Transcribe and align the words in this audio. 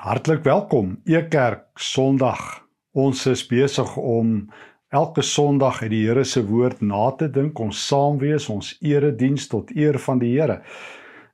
Hartlik 0.00 0.46
welkom 0.48 0.94
Ekerk 1.04 1.76
Sondag. 1.76 2.62
Ons 2.96 3.26
is 3.28 3.42
besig 3.44 3.90
om 4.00 4.46
elke 4.88 5.20
Sondag 5.20 5.82
uit 5.82 5.90
die 5.92 5.98
Here 6.06 6.22
se 6.24 6.40
woord 6.48 6.80
na 6.80 7.10
te 7.20 7.28
dink, 7.28 7.60
ons 7.60 7.82
saam 7.84 8.16
wees, 8.22 8.46
ons 8.48 8.70
erediens 8.80 9.44
tot 9.52 9.68
eer 9.76 9.98
van 10.00 10.22
die 10.22 10.30
Here. 10.38 10.62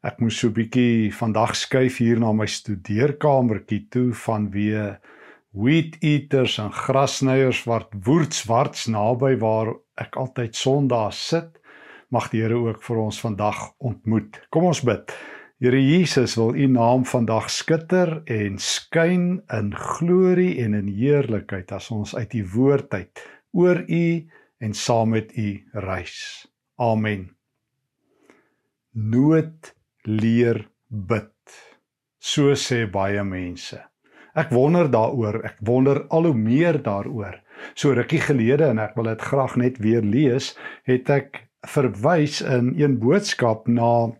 Ek 0.02 0.18
moes 0.18 0.40
so 0.40 0.48
'n 0.48 0.56
bietjie 0.58 1.12
vandag 1.14 1.54
skuif 1.54 2.00
hier 2.02 2.18
na 2.18 2.32
my 2.32 2.46
studeerkamertjie 2.46 3.86
toe 3.88 4.10
vanweë 4.10 4.98
wheat 5.54 6.02
eaters 6.02 6.58
en 6.58 6.72
grasnyers 6.72 7.62
wat 7.70 7.94
woordswarts 7.94 8.88
naby 8.90 9.38
waar 9.38 9.76
ek 9.96 10.16
altyd 10.16 10.56
Sondag 10.56 11.14
sit. 11.14 11.62
Mag 12.10 12.30
die 12.30 12.42
Here 12.42 12.58
ook 12.58 12.82
vir 12.82 12.96
ons 12.96 13.20
vandag 13.20 13.78
ontmoet. 13.78 14.42
Kom 14.50 14.64
ons 14.64 14.82
bid. 14.82 15.14
Here 15.56 15.78
Jesus 15.80 16.34
wil 16.36 16.54
u 16.54 16.66
naam 16.68 17.06
vandag 17.08 17.46
skitter 17.50 18.10
en 18.28 18.58
skyn 18.60 19.38
in 19.48 19.70
glorie 19.72 20.58
en 20.60 20.74
in 20.76 20.90
heerlikheid 20.92 21.70
as 21.72 21.86
ons 21.90 22.12
uit 22.12 22.34
u 22.36 22.42
woord 22.52 22.92
uit 22.92 23.22
oor 23.56 23.80
u 23.88 24.28
en 24.60 24.74
saam 24.76 25.14
met 25.14 25.32
u 25.32 25.64
reis. 25.72 26.44
Amen. 26.76 27.30
Nood 28.92 29.72
leer 30.04 30.60
bid. 30.92 31.56
So 32.20 32.52
sê 32.52 32.84
baie 32.84 33.24
mense. 33.24 33.80
Ek 34.36 34.52
wonder 34.52 34.92
daaroor, 34.92 35.40
ek 35.40 35.64
wonder 35.64 36.02
al 36.12 36.28
hoe 36.28 36.36
meer 36.36 36.82
daaroor. 36.84 37.40
So 37.72 37.96
rukkie 37.96 38.20
gelede 38.28 38.68
en 38.74 38.84
ek 38.84 38.92
wil 39.00 39.08
dit 39.08 39.24
graag 39.24 39.56
net 39.56 39.80
weer 39.80 40.04
lees, 40.04 40.52
het 40.84 41.08
ek 41.08 41.46
verwys 41.64 42.42
in 42.44 42.74
een 42.76 43.00
boodskap 43.00 43.72
na 43.72 44.12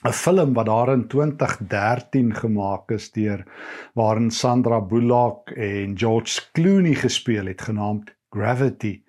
'n 0.00 0.12
film 0.16 0.52
wat 0.56 0.66
daar 0.66 0.92
in 0.92 1.06
2013 1.06 2.34
gemaak 2.34 2.90
is 2.90 3.10
deur 3.12 3.44
waarin 3.94 4.30
Sandra 4.30 4.80
Bullock 4.80 5.50
en 5.50 5.98
George 5.98 6.40
Clooney 6.52 6.94
gespeel 6.94 7.46
het 7.46 7.60
genaamd 7.60 8.14
Gravity. 8.30 9.02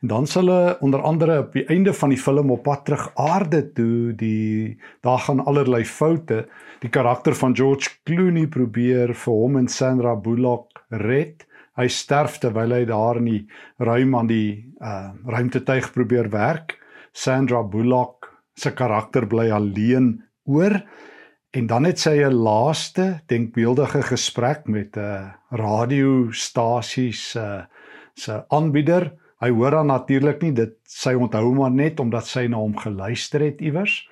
En 0.00 0.08
dan 0.08 0.26
sal 0.26 0.46
hulle 0.46 0.76
onder 0.80 1.02
andere 1.02 1.38
op 1.38 1.52
die 1.52 1.66
einde 1.66 1.92
van 1.92 2.08
die 2.08 2.18
film 2.18 2.50
op 2.50 2.62
pad 2.62 2.84
terug 2.84 3.10
aarde 3.14 3.72
toe, 3.72 4.14
die 4.16 4.78
daar 5.00 5.18
gaan 5.18 5.44
allerlei 5.44 5.84
foute. 5.84 6.48
Die 6.80 6.88
karakter 6.90 7.34
van 7.34 7.56
George 7.56 7.90
Clooney 8.04 8.46
probeer 8.46 9.14
vir 9.14 9.34
hom 9.34 9.56
en 9.56 9.68
Sandra 9.68 10.16
Bullock 10.16 10.84
red. 10.88 11.44
Hy 11.76 11.88
sterf 11.88 12.38
terwyl 12.40 12.72
hy 12.72 12.84
daar 12.88 13.20
in 13.20 13.28
die 13.28 13.44
ruim 13.76 14.16
aan 14.16 14.26
die 14.26 14.72
uh 14.80 15.12
ruimtetuig 15.26 15.92
probeer 15.92 16.30
werk. 16.32 16.78
Sandra 17.12 17.62
Bullock 17.62 18.32
se 18.54 18.72
karakter 18.72 19.26
bly 19.26 19.50
alleen 19.50 20.29
oor 20.50 20.80
en 21.50 21.66
dan 21.66 21.86
het 21.86 21.98
sy 21.98 22.22
'n 22.22 22.42
laaste 22.42 23.22
denkbeeldige 23.26 24.02
gesprek 24.02 24.66
met 24.66 24.96
'n 24.96 25.32
radiostasie 25.50 27.12
se 27.12 27.66
se 28.14 28.44
aanbieder. 28.48 29.12
Hy 29.40 29.50
hoor 29.50 29.70
dan 29.70 29.86
natuurlik 29.86 30.42
nie 30.42 30.52
dit 30.52 30.74
sy 30.84 31.14
onthou 31.14 31.54
maar 31.54 31.70
net 31.70 32.00
omdat 32.00 32.26
sy 32.26 32.46
na 32.46 32.56
hom 32.56 32.76
geluister 32.76 33.40
het 33.40 33.60
iewers. 33.60 34.08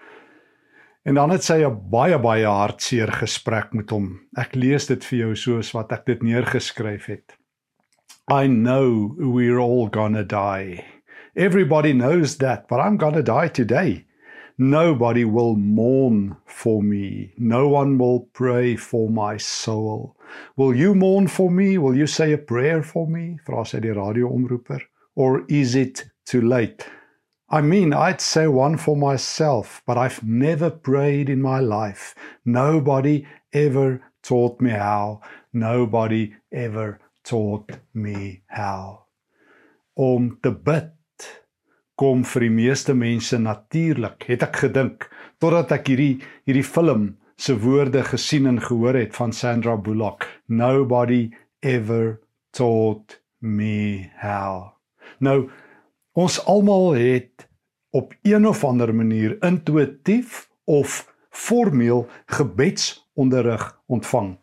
En 1.03 1.15
dan 1.15 1.31
het 1.31 1.45
sy 1.45 1.65
'n 1.65 1.91
baie 1.91 2.19
baie 2.19 2.47
hartseer 2.47 3.13
gesprek 3.13 3.73
met 3.73 3.91
hom. 3.91 4.21
Ek 4.37 4.55
lees 4.55 4.87
dit 4.87 5.05
vir 5.05 5.19
jou 5.19 5.37
soos 5.37 5.73
wat 5.73 5.93
ek 5.93 6.07
dit 6.07 6.23
neergeskryf 6.23 7.07
het. 7.07 7.37
I 8.31 8.47
know 8.47 9.15
we're 9.17 9.59
all 9.59 9.89
gonna 9.91 10.23
die. 10.23 10.85
Everybody 11.35 11.93
knows 11.93 12.37
that, 12.37 12.69
but 12.69 12.79
I'm 12.79 12.99
gonna 12.99 13.23
die 13.23 13.51
today. 13.51 14.08
Nobody 14.61 15.25
will 15.25 15.55
mourn 15.55 16.37
for 16.45 16.83
me. 16.83 17.33
No 17.39 17.69
one 17.69 17.97
will 17.97 18.29
pray 18.33 18.75
for 18.75 19.09
my 19.09 19.37
soul. 19.37 20.17
Will 20.57 20.75
you 20.75 20.97
mourn 20.97 21.29
for 21.29 21.49
me? 21.49 21.79
Will 21.79 21.97
you 21.97 22.09
say 22.09 22.33
a 22.33 22.39
prayer 22.39 22.83
for 22.83 23.07
me? 23.07 23.39
Vra 23.47 23.65
sy 23.65 23.79
die 23.79 23.95
radioomroeper. 23.95 24.81
Or 25.15 25.45
is 25.49 25.77
it 25.77 26.07
too 26.27 26.41
late? 26.43 26.85
I 27.49 27.63
mean, 27.63 27.95
I'd 27.95 28.21
say 28.21 28.49
one 28.49 28.77
for 28.77 28.97
myself, 28.97 29.81
but 29.87 29.97
I've 29.97 30.25
never 30.25 30.71
prayed 30.71 31.31
in 31.31 31.41
my 31.41 31.61
life. 31.61 32.17
Nobody 32.45 33.27
ever 33.53 34.03
taught 34.23 34.61
me 34.61 34.71
how. 34.71 35.21
Nobody 35.53 36.35
ever 36.53 36.99
taught 37.23 37.71
me 37.95 38.43
how. 38.49 39.05
Om 39.97 40.39
te 40.43 40.51
bid 40.51 40.98
kom 41.99 42.23
vir 42.23 42.47
die 42.47 42.55
meeste 42.55 42.95
mense 42.95 43.39
natuurlik, 43.43 44.29
het 44.31 44.45
ek 44.47 44.63
gedink, 44.63 45.09
totdat 45.43 45.73
ek 45.75 45.91
hierdie 45.91 46.21
hierdie 46.47 46.67
film 46.67 47.09
se 47.39 47.57
woorde 47.59 48.05
gesien 48.07 48.47
en 48.51 48.61
gehoor 48.63 48.99
het 48.99 49.15
van 49.19 49.35
Sandra 49.35 49.77
Bullock. 49.77 50.27
Nobody 50.47 51.31
ever 51.63 52.21
taught 52.55 53.19
me 53.43 54.11
how. 54.23 54.75
Nou 55.19 55.51
ons 56.19 56.39
almal 56.51 56.95
het 56.99 57.47
op 57.95 58.15
een 58.27 58.47
of 58.47 58.65
ander 58.65 58.95
manier 58.95 59.37
intuïtief 59.47 60.49
of 60.67 61.05
formeel 61.31 62.07
gebedsonderrig 62.27 63.71
ontvang. 63.87 64.37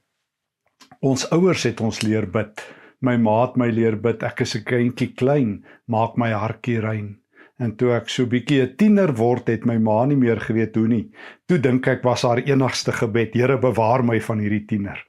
Ons 0.99 1.27
ouers 1.35 1.63
het 1.67 1.83
ons 1.83 2.01
leer 2.01 2.27
bid. 2.31 2.63
My 2.99 3.17
ma 3.19 3.41
het 3.45 3.59
my 3.59 3.67
leer 3.69 3.99
bid. 3.99 4.23
Ek 4.23 4.41
is 4.41 4.55
'n 4.55 4.63
kindjie 4.63 5.13
klein, 5.13 5.65
maak 5.85 6.17
my 6.17 6.31
hartjie 6.31 6.79
rein. 6.79 7.19
En 7.57 7.71
toe 7.79 7.93
ek 7.95 8.09
so 8.11 8.27
bietjie 8.27 8.61
'n 8.61 8.75
tiener 8.75 9.15
word, 9.15 9.47
het 9.47 9.65
my 9.65 9.77
ma 9.77 10.05
nie 10.05 10.17
meer 10.19 10.39
geweet 10.39 10.75
hoe 10.75 10.87
nie. 10.87 11.11
Toe 11.47 11.57
dink 11.57 11.87
ek 11.87 12.03
was 12.03 12.23
haar 12.23 12.43
enigste 12.43 12.91
gebed, 12.91 13.33
Here 13.33 13.57
bewaar 13.57 14.03
my 14.03 14.19
van 14.19 14.39
hierdie 14.39 14.65
tiener. 14.67 15.05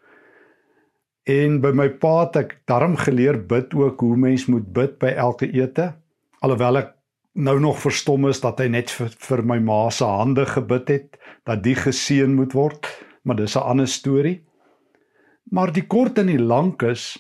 En 1.27 1.61
by 1.61 1.73
my 1.73 1.89
pa 1.89 2.21
het 2.21 2.37
ek 2.37 2.61
darm 2.71 2.97
geleer 2.97 3.39
bid 3.51 3.75
ook 3.75 4.01
hoe 4.01 4.17
mens 4.17 4.47
moet 4.47 4.73
bid 4.73 4.99
by 4.99 5.11
elke 5.19 5.51
ete. 5.51 5.95
Alhoewel 6.41 6.77
ek 6.77 6.93
nou 7.34 7.59
nog 7.61 7.81
verstom 7.83 8.29
is 8.29 8.41
dat 8.41 8.61
hy 8.61 8.69
net 8.69 8.91
vir, 8.91 9.11
vir 9.11 9.43
my 9.43 9.59
ma 9.59 9.91
se 9.91 10.05
hande 10.05 10.47
gebid 10.47 10.89
het 10.89 11.19
dat 11.45 11.65
die 11.65 11.75
geseën 11.75 12.33
moet 12.34 12.55
word, 12.55 12.87
maar 13.25 13.37
dis 13.37 13.57
'n 13.57 13.67
ander 13.67 13.89
storie. 13.89 14.45
Maar 15.51 15.73
die 15.73 15.87
kort 15.87 16.19
en 16.19 16.27
die 16.27 16.39
lank 16.39 16.83
is 16.83 17.19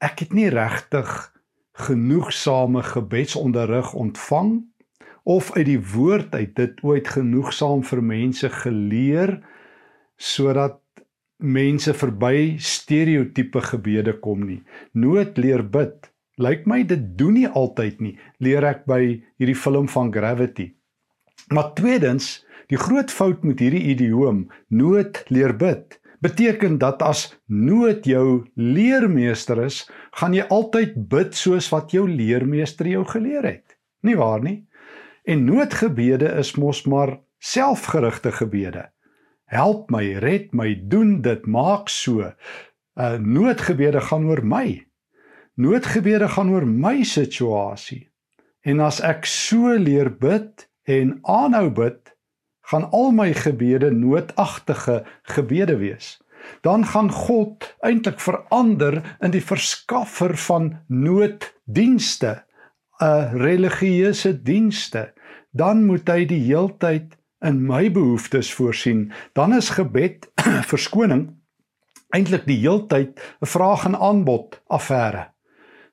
ek 0.00 0.20
het 0.20 0.32
nie 0.32 0.48
regtig 0.48 1.32
genoegsame 1.78 2.82
gebedsonderrig 2.82 3.92
ontvang 3.94 4.64
of 5.28 5.52
uit 5.56 5.66
die 5.68 5.80
woord 5.92 6.34
uit 6.34 6.54
dit 6.56 6.82
ooit 6.82 7.08
genoegsaam 7.08 7.84
vir 7.86 8.02
mense 8.02 8.50
geleer 8.62 9.38
sodat 10.16 10.80
mense 11.38 11.94
verby 11.94 12.56
stereotipe 12.58 13.60
gebede 13.62 14.16
kom 14.18 14.42
nie. 14.46 14.62
Nood 14.92 15.38
leer 15.38 15.62
bid. 15.62 16.10
Lyk 16.38 16.66
my 16.66 16.82
dit 16.86 17.04
doen 17.18 17.36
nie 17.38 17.46
altyd 17.46 18.00
nie. 18.02 18.16
Leer 18.42 18.66
ek 18.66 18.84
by 18.90 19.00
hierdie 19.38 19.58
film 19.58 19.86
van 19.90 20.10
Gravity. 20.14 20.72
Maar 21.54 21.72
tweedens, 21.78 22.44
die 22.68 22.78
groot 22.78 23.10
fout 23.14 23.44
met 23.46 23.62
hierdie 23.62 23.86
idioom, 23.94 24.48
nood 24.68 25.22
leer 25.30 25.54
bid, 25.56 25.97
beteken 26.20 26.78
dat 26.78 27.02
as 27.02 27.28
nood 27.46 28.04
jou 28.04 28.46
leermeester 28.54 29.62
is, 29.64 29.84
gaan 30.18 30.34
jy 30.34 30.46
altyd 30.50 30.96
bid 31.08 31.34
soos 31.34 31.70
wat 31.72 31.92
jou 31.94 32.08
leermeester 32.08 32.86
jou 32.86 33.04
geleer 33.06 33.46
het. 33.46 33.78
Nie 34.02 34.16
waar 34.16 34.42
nie? 34.42 34.66
En 35.24 35.44
noodgebede 35.44 36.32
is 36.40 36.54
mos 36.56 36.84
maar 36.88 37.18
selfgerigte 37.38 38.32
gebede. 38.32 38.88
Help 39.48 39.90
my, 39.90 40.18
red 40.20 40.52
my, 40.52 40.74
doen 40.88 41.20
dit, 41.22 41.46
maak 41.46 41.88
so. 41.88 42.20
'n 42.20 42.34
uh, 42.98 43.18
Noodgebede 43.22 44.00
gaan 44.00 44.26
oor 44.26 44.42
my. 44.44 44.86
Noodgebede 45.54 46.28
gaan 46.28 46.50
oor 46.50 46.66
my 46.66 47.02
situasie. 47.02 48.08
En 48.60 48.80
as 48.80 49.00
ek 49.00 49.24
so 49.24 49.76
leer 49.78 50.10
bid 50.10 50.66
en 50.84 51.18
aanhou 51.22 51.70
bid, 51.70 52.07
gaan 52.68 52.90
al 52.92 53.12
my 53.16 53.32
gebede 53.32 53.90
noodagtige 53.90 55.04
gebede 55.22 55.76
wees. 55.80 56.18
Dan 56.60 56.84
gaan 56.86 57.10
God 57.12 57.64
eintlik 57.80 58.20
verander 58.20 59.00
in 59.20 59.32
die 59.32 59.44
verskaffer 59.44 60.36
van 60.36 60.76
nooddienste, 60.86 62.44
'n 62.98 63.04
uh, 63.04 63.32
religieuse 63.32 64.42
dienste. 64.42 65.12
Dan 65.50 65.84
moet 65.86 66.08
hy 66.08 66.26
die 66.26 66.44
heeltyd 66.44 67.16
in 67.40 67.66
my 67.66 67.90
behoeftes 67.92 68.52
voorsien. 68.54 69.12
Dan 69.32 69.54
is 69.54 69.70
gebed 69.70 70.28
verskoning 70.72 71.28
eintlik 72.16 72.46
die 72.48 72.60
heeltyd 72.60 73.20
'n 73.40 73.46
vraag 73.46 73.84
en 73.84 73.96
aanbod 73.96 74.60
affære. 74.66 75.28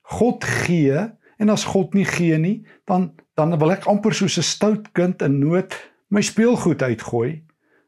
God 0.02 0.44
gee 0.44 1.12
en 1.38 1.50
as 1.50 1.64
God 1.64 1.94
nie 1.94 2.06
gee 2.06 2.38
nie, 2.38 2.66
dan 2.86 3.14
dan 3.36 3.58
wil 3.60 3.72
ek 3.72 3.86
amper 3.86 4.14
soos 4.14 4.38
'n 4.38 4.44
stout 4.44 4.92
kind 4.92 5.22
in 5.22 5.40
nood 5.40 5.76
my 6.08 6.22
speelgoed 6.22 6.82
uitgooi 6.82 7.44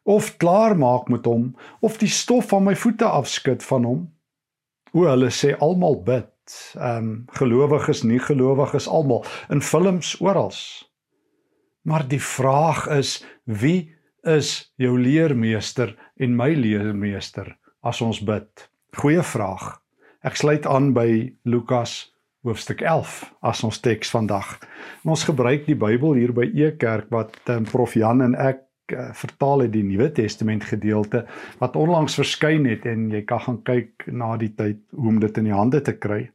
of 0.08 0.38
klaar 0.38 0.78
maak 0.78 1.10
met 1.12 1.26
hom 1.26 1.52
of 1.84 1.98
die 2.02 2.12
stof 2.12 2.50
van 2.54 2.64
my 2.64 2.76
voete 2.76 3.06
afskud 3.06 3.64
van 3.64 3.84
hom. 3.84 4.02
O, 4.94 5.04
hulle 5.04 5.30
sê 5.34 5.54
almal 5.60 6.00
bid. 6.04 6.34
Ehm 6.80 6.98
um, 6.98 7.26
gelowiges, 7.36 8.06
nie 8.08 8.20
gelowiges 8.24 8.88
almal 8.88 9.26
in 9.52 9.62
films 9.62 10.16
oral. 10.24 10.54
Maar 11.84 12.08
die 12.08 12.22
vraag 12.24 12.88
is 12.88 13.24
wie 13.44 13.94
is 14.24 14.72
jou 14.76 14.96
leermeester 15.00 15.94
en 16.16 16.36
my 16.36 16.54
leermeester 16.56 17.52
as 17.84 18.02
ons 18.02 18.20
bid? 18.24 18.70
Goeie 18.96 19.24
vraag. 19.24 19.76
Ek 20.24 20.40
sluit 20.40 20.66
aan 20.66 20.94
by 20.96 21.34
Lukas 21.44 22.08
hoofstuk 22.46 22.82
11 22.82 23.24
as 23.42 23.64
ons 23.64 23.80
teks 23.80 24.12
vandag. 24.14 24.58
En 25.04 25.14
ons 25.16 25.26
gebruik 25.28 25.66
die 25.66 25.78
Bybel 25.78 26.20
hier 26.20 26.34
by 26.36 26.48
Ekerk 26.54 27.10
wat 27.14 27.38
um, 27.52 27.66
Prof 27.68 27.96
Jan 27.98 28.22
en 28.26 28.36
ek 28.38 28.64
uh, 28.94 29.10
vertaal 29.18 29.66
het 29.66 29.74
die 29.74 29.84
Nuwe 29.88 30.10
Testament 30.16 30.68
gedeelte 30.70 31.26
wat 31.62 31.76
onlangs 31.80 32.18
verskyn 32.20 32.68
het 32.70 32.86
en 32.88 33.10
jy 33.14 33.24
kan 33.28 33.44
gaan 33.46 33.60
kyk 33.68 34.08
na 34.12 34.36
die 34.38 34.54
tyd 34.56 34.84
hoe 34.96 35.12
om 35.14 35.20
dit 35.24 35.42
in 35.42 35.50
die 35.50 35.58
hande 35.58 35.82
te 35.82 35.98
kry. 35.98 36.28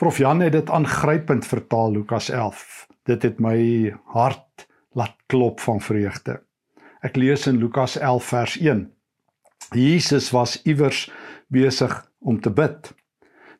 Prof 0.00 0.18
Jan 0.18 0.42
het 0.42 0.56
dit 0.56 0.70
aangrypend 0.70 1.46
vertaal 1.46 1.94
Lukas 1.94 2.30
11. 2.30 2.88
Dit 3.06 3.22
het 3.22 3.38
my 3.40 3.92
hart 4.16 4.66
laat 4.94 5.14
klop 5.30 5.60
van 5.60 5.80
vreugde. 5.80 6.40
Ek 7.04 7.16
lees 7.20 7.46
in 7.50 7.60
Lukas 7.60 7.98
11 8.00 8.28
vers 8.32 8.58
1. 8.58 8.84
Jesus 9.74 10.30
was 10.32 10.56
iewers 10.64 11.06
besig 11.52 11.92
om 12.20 12.40
te 12.40 12.50
bid. 12.50 12.94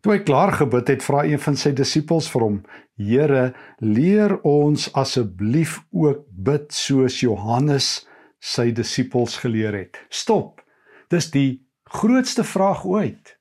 Toe 0.05 0.12
hy 0.12 0.21
klaar 0.21 0.51
gebid 0.53 0.91
het, 0.93 1.01
vra 1.01 1.23
een 1.25 1.41
van 1.41 1.55
sy 1.56 1.71
disippels 1.73 2.27
vir 2.29 2.43
hom: 2.45 2.56
"Here, 3.01 3.55
leer 3.81 4.35
ons 4.45 4.91
asseblief 4.93 5.79
ook 5.97 6.27
bid 6.29 6.67
soos 6.77 7.23
Johannes 7.23 8.05
sy 8.37 8.67
disippels 8.77 9.39
geleer 9.41 9.73
het." 9.73 9.97
Stop. 10.12 10.61
Dis 11.09 11.31
die 11.33 11.65
grootste 11.89 12.45
vraag 12.45 12.85
ooit. 12.85 13.33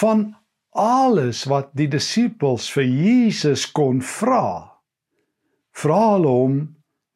Van 0.00 0.32
alles 0.72 1.44
wat 1.52 1.76
die 1.76 1.88
disippels 1.92 2.70
vir 2.72 2.88
Jesus 2.88 3.66
kon 3.68 4.00
vra, 4.00 4.72
vra 5.76 6.00
hulle 6.14 6.32
hom: 6.32 6.58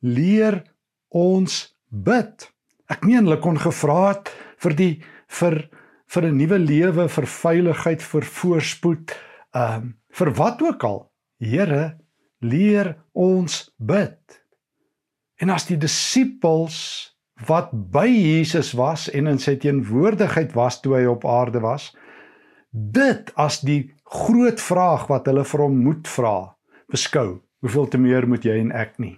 "Leer 0.05 0.61
ons 1.09 1.73
bid." 1.89 2.51
Ek 2.93 3.09
meen 3.09 3.25
hulle 3.25 3.41
kon 3.41 3.57
gevra 3.57 4.11
het 4.13 4.29
vir 4.61 4.77
die 4.77 4.95
vir 5.41 5.71
vir 6.11 6.27
'n 6.27 6.37
nuwe 6.37 6.59
lewe, 6.59 7.09
vir 7.09 7.27
veiligheid, 7.27 8.03
vir 8.03 8.25
voorspoed, 8.25 9.17
ehm 9.55 9.83
um, 9.83 9.97
vir 10.11 10.31
wat 10.35 10.63
ook 10.63 10.85
al. 10.85 11.01
Here, 11.39 11.99
leer 12.41 12.97
ons 13.13 13.71
bid. 13.79 14.43
En 15.39 15.51
as 15.51 15.67
die 15.67 15.79
disippels 15.79 17.15
wat 17.47 17.71
by 17.73 18.09
Jesus 18.09 18.73
was 18.77 19.09
en 19.09 19.27
in 19.27 19.39
sy 19.39 19.57
teenwoordigheid 19.57 20.53
was 20.53 20.81
toe 20.81 20.97
hy 20.99 21.05
op 21.09 21.25
aarde 21.25 21.61
was, 21.61 21.95
dit 22.73 23.31
as 23.37 23.61
die 23.61 23.93
groot 24.05 24.61
vraag 24.61 25.07
wat 25.09 25.31
hulle 25.31 25.45
vir 25.45 25.61
hom 25.61 25.79
moet 25.85 26.09
vra, 26.09 26.57
beskou, 26.91 27.41
hoeveel 27.63 27.89
te 27.89 27.99
meer 27.99 28.27
moet 28.29 28.45
jy 28.45 28.59
en 28.61 28.73
ek 28.73 28.99
nie? 28.99 29.17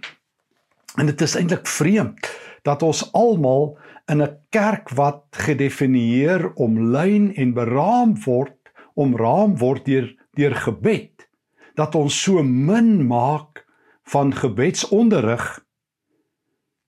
En 0.97 1.09
dit 1.09 1.21
is 1.21 1.35
eintlik 1.35 1.67
vreemd 1.67 2.29
dat 2.63 2.83
ons 2.83 3.11
almal 3.13 3.77
in 4.11 4.21
'n 4.21 4.37
kerk 4.49 4.89
wat 4.89 5.23
gedefinieer 5.31 6.51
omlyn 6.55 7.35
en 7.35 7.53
beraam 7.53 8.23
word, 8.23 8.57
omraam 8.93 9.57
word 9.57 9.85
deur 9.85 10.15
deur 10.33 10.55
gebed, 10.55 11.29
dat 11.75 11.95
ons 11.95 12.21
so 12.23 12.43
min 12.43 13.07
maak 13.07 13.65
van 14.03 14.33
gebedsonderrig. 14.33 15.65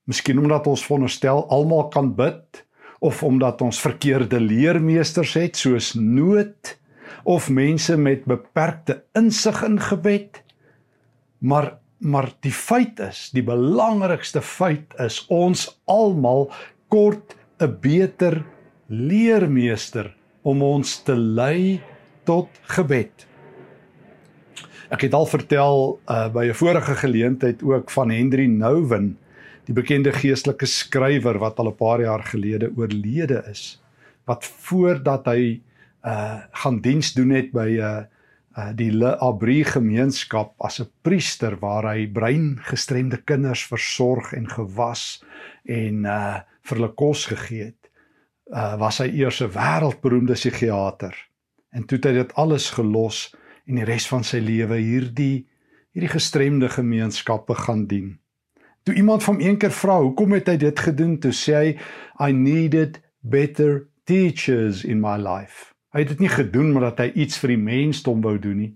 Miskien 0.03 0.39
omdat 0.39 0.67
ons 0.67 0.85
veronderstel 0.85 1.49
almal 1.49 1.87
kan 1.87 2.15
bid 2.15 2.65
of 2.99 3.23
omdat 3.23 3.61
ons 3.61 3.79
verkeerde 3.81 4.39
leermeesters 4.39 5.33
het 5.33 5.57
soos 5.57 5.93
nood 5.93 6.77
of 7.23 7.49
mense 7.49 7.97
met 7.97 8.25
beperkte 8.25 9.03
insig 9.13 9.63
in 9.63 9.79
gebed. 9.79 10.43
Maar 11.37 11.79
maar 11.97 12.31
die 12.39 12.53
feit 12.53 12.99
is, 12.99 13.29
die 13.33 13.43
belangrikste 13.43 14.41
feit 14.41 14.93
is 14.99 15.21
ons 15.31 15.67
almal 15.85 16.51
kort 16.87 17.35
'n 17.59 17.77
beter 17.81 18.43
leermeester 18.87 20.13
om 20.43 20.61
ons 20.61 21.03
te 21.03 21.15
lei 21.15 21.81
tot 22.23 22.49
gebed. 22.75 23.27
Ek 24.93 25.01
het 25.01 25.13
al 25.13 25.25
vertel 25.25 25.99
uh, 26.09 26.29
by 26.29 26.45
'n 26.49 26.53
vorige 26.53 26.95
geleentheid 26.95 27.63
ook 27.63 27.91
van 27.91 28.11
Henry 28.11 28.45
Nouwen, 28.45 29.17
die 29.65 29.73
bekende 29.73 30.11
geestelike 30.11 30.65
skrywer 30.65 31.39
wat 31.39 31.59
al 31.59 31.69
'n 31.71 31.75
paar 31.75 32.01
jaar 32.01 32.23
gelede 32.23 32.71
oorlede 32.77 33.43
is, 33.49 33.81
wat 34.25 34.45
voordat 34.45 35.25
hy 35.25 35.61
uh 36.05 36.37
gaan 36.51 36.81
diens 36.81 37.13
doen 37.13 37.29
het 37.29 37.51
by 37.51 37.69
'n 37.69 37.79
uh, 37.79 37.85
uh, 37.85 38.03
die 38.75 38.91
Le 38.91 39.17
Abri 39.19 39.63
gemeenskap 39.67 40.53
as 40.63 40.79
'n 40.79 40.89
priester 41.01 41.57
waar 41.59 41.83
hy 41.93 42.07
breingestremde 42.07 43.17
kinders 43.23 43.65
versorg 43.67 44.33
en 44.33 44.47
gewas 44.49 45.23
en 45.65 46.05
uh 46.05 46.39
vir 46.65 46.79
hulle 46.79 46.93
kos 46.97 47.25
gegee 47.29 47.63
het, 47.63 47.89
uh, 48.49 48.75
was 48.81 48.97
hy 48.97 49.09
eers 49.21 49.41
'n 49.41 49.51
wêreldberoemde 49.53 50.33
psigiater. 50.33 51.13
En 51.71 51.85
toe 51.85 51.97
het 51.97 52.05
hy 52.05 52.13
dit 52.13 52.33
alles 52.33 52.69
gelos 52.69 53.35
en 53.67 53.75
die 53.75 53.85
res 53.85 54.07
van 54.07 54.23
sy 54.23 54.39
lewe 54.39 54.77
hierdie 54.77 55.45
hierdie 55.95 56.11
gestremde 56.11 56.69
gemeenskappe 56.69 57.55
gaan 57.55 57.85
dien. 57.87 58.17
Toe 58.83 58.95
iemand 58.95 59.23
van 59.23 59.39
een 59.39 59.57
keer 59.57 59.71
vra, 59.71 60.01
"Hoekom 60.01 60.31
het 60.31 60.47
hy 60.47 60.57
dit 60.57 60.79
gedoen?" 60.79 61.19
toe 61.19 61.31
sê 61.31 61.53
hy, 61.53 61.77
"I 62.19 62.31
needed 62.31 63.01
better 63.21 63.87
teachers 64.03 64.83
in 64.83 64.99
my 64.99 65.17
life." 65.17 65.74
Hy 65.95 66.01
het 66.03 66.09
dit 66.11 66.25
nie 66.25 66.31
gedoen 66.33 66.73
omdat 66.73 66.97
hy 66.99 67.11
iets 67.23 67.37
vir 67.39 67.53
die 67.53 67.61
mensdom 67.61 68.19
wou 68.19 68.33
doen 68.35 68.57
nie. 68.59 68.73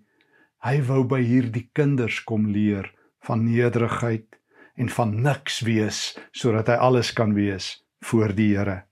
Hy 0.64 0.78
wou 0.88 1.02
by 1.04 1.18
hierdie 1.20 1.66
kinders 1.76 2.22
kom 2.24 2.46
leer 2.48 2.86
van 3.28 3.42
nederigheid 3.44 4.38
en 4.80 4.88
van 4.96 5.12
niks 5.26 5.58
wees 5.68 6.00
sodat 6.32 6.70
hy 6.72 6.78
alles 6.80 7.10
kan 7.12 7.34
wees 7.36 7.74
voor 8.08 8.32
die 8.38 8.54
Here. 8.54 8.86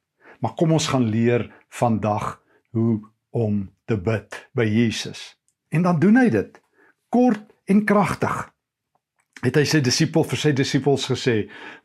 Maar 0.44 0.58
kom 0.60 0.74
ons 0.76 0.90
gaan 0.92 1.08
leer 1.08 1.46
vandag 1.72 2.34
hoe 2.76 3.00
om 3.32 3.70
te 3.88 3.96
bid 3.96 4.36
by 4.52 4.66
Jesus. 4.68 5.38
En 5.72 5.88
dan 5.88 6.02
doen 6.04 6.20
hy 6.20 6.28
dit 6.34 6.60
kort 7.10 7.46
en 7.72 7.86
kragtig. 7.88 8.36
Het 9.40 9.56
hy 9.56 9.64
sy 9.72 9.80
disipel 9.86 10.28
vir 10.28 10.42
sy 10.42 10.52
disippels 10.52 11.08
gesê 11.08 11.38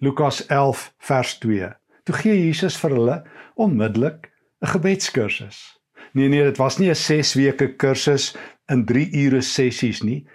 Lukas 0.03 0.43
11 0.49 0.89
vers 1.07 1.37
2. 1.39 1.71
Toe 2.03 2.19
gee 2.19 2.35
Jesus 2.49 2.81
vir 2.83 2.97
hulle 2.99 3.17
onmiddellik 3.55 4.27
'n 4.59 4.75
gebedskursus. 4.75 5.82
Nee 6.13 6.29
nee, 6.29 6.43
dit 6.45 6.57
was 6.57 6.79
nie 6.79 6.91
'n 6.91 6.95
6 6.95 7.35
weke 7.35 7.77
kursus 7.77 8.37
in 8.69 8.85
3 8.85 9.09
ure 9.13 9.41
sessies 9.41 10.03
nie. 10.03 10.27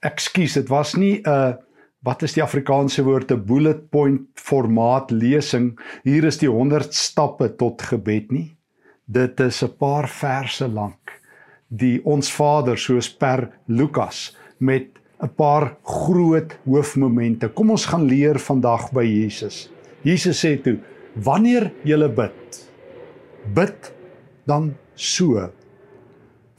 Ekskuus, 0.00 0.52
dit 0.54 0.68
was 0.68 0.94
nie 0.94 1.20
'n 1.24 1.58
wat 2.02 2.22
is 2.22 2.32
die 2.32 2.42
Afrikaanse 2.42 3.04
woord? 3.04 3.30
'n 3.30 3.44
bullet 3.44 3.90
point 3.90 4.20
formaat 4.34 5.10
lesing. 5.10 5.78
Hier 6.02 6.24
is 6.24 6.38
die 6.38 6.48
100 6.50 6.94
stappe 6.94 7.56
tot 7.56 7.82
gebed 7.82 8.32
nie. 8.32 8.56
Dit 9.06 9.40
is 9.40 9.62
'n 9.62 9.76
paar 9.78 10.08
verse 10.08 10.68
lank. 10.68 11.20
Die 11.68 12.00
ons 12.04 12.32
Vader 12.32 12.78
soos 12.78 13.08
per 13.08 13.50
Lukas 13.66 14.36
met 14.58 14.98
'n 15.22 15.34
paar 15.36 15.76
groot 15.82 16.58
hoofmomente. 16.64 17.48
Kom 17.48 17.70
ons 17.70 17.86
gaan 17.86 18.04
leer 18.04 18.38
vandag 18.38 18.92
by 18.92 19.04
Jesus. 19.04 19.70
Jesus 20.02 20.44
sê 20.44 20.60
toe 20.62 20.78
wanneer 21.14 21.72
jy 21.84 22.08
bid 22.08 22.68
bid 23.54 23.92
dan 24.46 24.74
so 25.02 25.50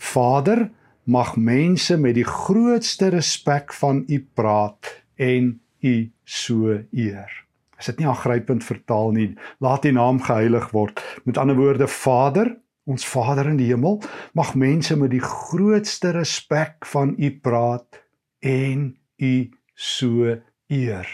Vader 0.04 0.68
mag 1.04 1.36
mense 1.40 1.96
met 1.98 2.18
die 2.18 2.28
grootste 2.28 3.10
respek 3.16 3.74
van 3.80 4.04
u 4.08 4.20
praat 4.36 4.90
en 5.16 5.56
u 5.84 5.96
so 6.24 6.76
eer. 6.92 7.32
Is 7.80 7.90
dit 7.92 8.00
nie 8.00 8.08
aangrypend 8.08 8.64
vertaal 8.64 9.12
nie? 9.16 9.30
Laat 9.64 9.86
u 9.86 9.92
naam 9.96 10.22
geheilig 10.24 10.70
word. 10.72 11.02
Met 11.24 11.40
ander 11.40 11.56
woorde, 11.56 11.88
Vader, 11.88 12.54
ons 12.88 13.08
Vader 13.08 13.50
in 13.52 13.60
die 13.60 13.72
hemel, 13.72 14.02
mag 14.36 14.54
mense 14.60 14.96
met 15.00 15.12
die 15.12 15.24
grootste 15.24 16.14
respek 16.16 16.88
van 16.92 17.16
u 17.18 17.32
praat 17.44 18.04
en 18.44 18.94
u 19.20 19.36
so 19.74 20.36
eer. 20.72 21.08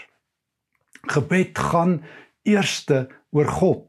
Gebed 1.10 1.58
gaan 1.58 2.00
eerste 2.42 3.06
oor 3.30 3.50
God. 3.50 3.86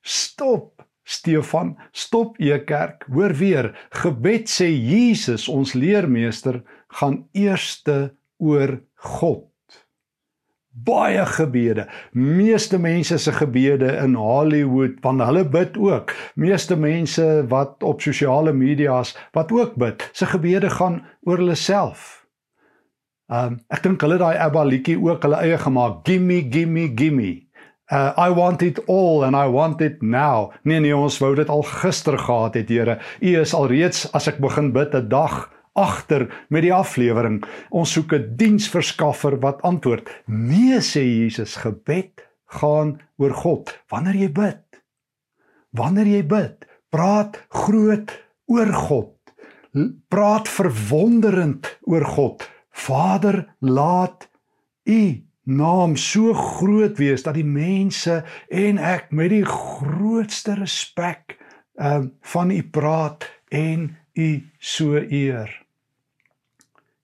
Stop 0.00 0.85
Stefan, 1.06 1.76
stop 1.94 2.40
e 2.42 2.58
kerk. 2.66 3.06
Hoor 3.14 3.34
weer, 3.38 3.70
gebed 4.02 4.50
sê 4.50 4.66
Jesus, 4.74 5.46
ons 5.48 5.76
leermeester, 5.78 6.64
gaan 6.98 7.20
eerste 7.32 8.16
oor 8.42 8.80
God. 8.94 9.46
Baie 10.76 11.22
gebede. 11.26 11.86
Meeste 12.12 12.78
mense 12.78 13.18
se 13.18 13.32
gebede 13.32 13.94
in 14.02 14.18
Hollywood, 14.18 14.98
want 15.00 15.22
hulle 15.24 15.46
bid 15.48 15.78
ook. 15.78 16.12
Meeste 16.34 16.76
mense 16.76 17.24
wat 17.48 17.86
op 17.86 18.02
sosiale 18.02 18.52
media's 18.52 19.14
wat 19.32 19.54
ook 19.54 19.78
bid, 19.80 20.10
se 20.12 20.26
gebede 20.26 20.70
gaan 20.74 21.00
oor 21.22 21.40
hulle 21.40 21.56
self. 21.56 22.26
Um 23.32 23.56
ek 23.72 23.82
dink 23.86 24.02
hulle 24.04 24.18
daai 24.20 24.36
Abba 24.42 24.66
liedjie 24.66 24.98
ook 25.00 25.24
hulle 25.26 25.40
eie 25.42 25.56
gemaak. 25.58 26.02
Gimme, 26.06 26.42
gimme, 26.50 26.90
gimme. 26.98 27.45
Uh 27.90 28.12
I 28.16 28.30
want 28.34 28.62
it 28.62 28.78
all 28.86 29.24
and 29.24 29.36
I 29.36 29.46
want 29.46 29.80
it 29.80 30.02
now. 30.02 30.52
Nee 30.62 30.80
nee, 30.80 30.96
ons 30.96 31.18
wou 31.18 31.34
dit 31.34 31.48
al 31.48 31.62
gister 31.62 32.18
gehad 32.18 32.54
het, 32.54 32.68
Here. 32.68 32.98
U 33.20 33.40
is 33.40 33.54
alreeds 33.54 34.06
as 34.12 34.26
ek 34.28 34.38
begin 34.42 34.72
bid 34.72 34.94
'n 34.94 35.08
dag 35.08 35.52
agter 35.76 36.26
met 36.48 36.62
die 36.62 36.74
aflewering. 36.74 37.44
Ons 37.70 37.92
soek 37.92 38.12
'n 38.12 38.36
diensverskaffer 38.36 39.38
wat 39.40 39.62
antwoord. 39.62 40.08
Nee 40.26 40.80
sê 40.80 41.02
Jesus, 41.04 41.56
gebed 41.56 42.26
gaan 42.46 43.00
oor 43.18 43.34
God. 43.34 43.78
Wanneer 43.88 44.14
jy 44.14 44.32
bid, 44.32 44.82
wanneer 45.70 46.06
jy 46.06 46.26
bid, 46.26 46.66
Praat 46.96 47.36
groot 47.52 48.12
oor 48.48 48.70
God. 48.72 49.12
Praat 50.08 50.48
verwonderend 50.48 51.68
oor 51.84 52.04
God. 52.04 52.46
Vader, 52.70 53.42
laat 53.60 54.28
U 54.86 55.25
naam 55.46 55.94
so 55.96 56.34
groot 56.34 56.98
wees 56.98 57.22
dat 57.22 57.36
die 57.38 57.46
mense 57.46 58.22
en 58.50 58.80
ek 58.82 59.12
met 59.14 59.30
die 59.30 59.44
grootste 59.46 60.56
respek 60.58 61.36
um, 61.78 62.10
van 62.26 62.50
U 62.50 62.62
praat 62.62 63.28
en 63.54 63.92
U 64.18 64.30
so 64.58 64.98
eer. 64.98 65.50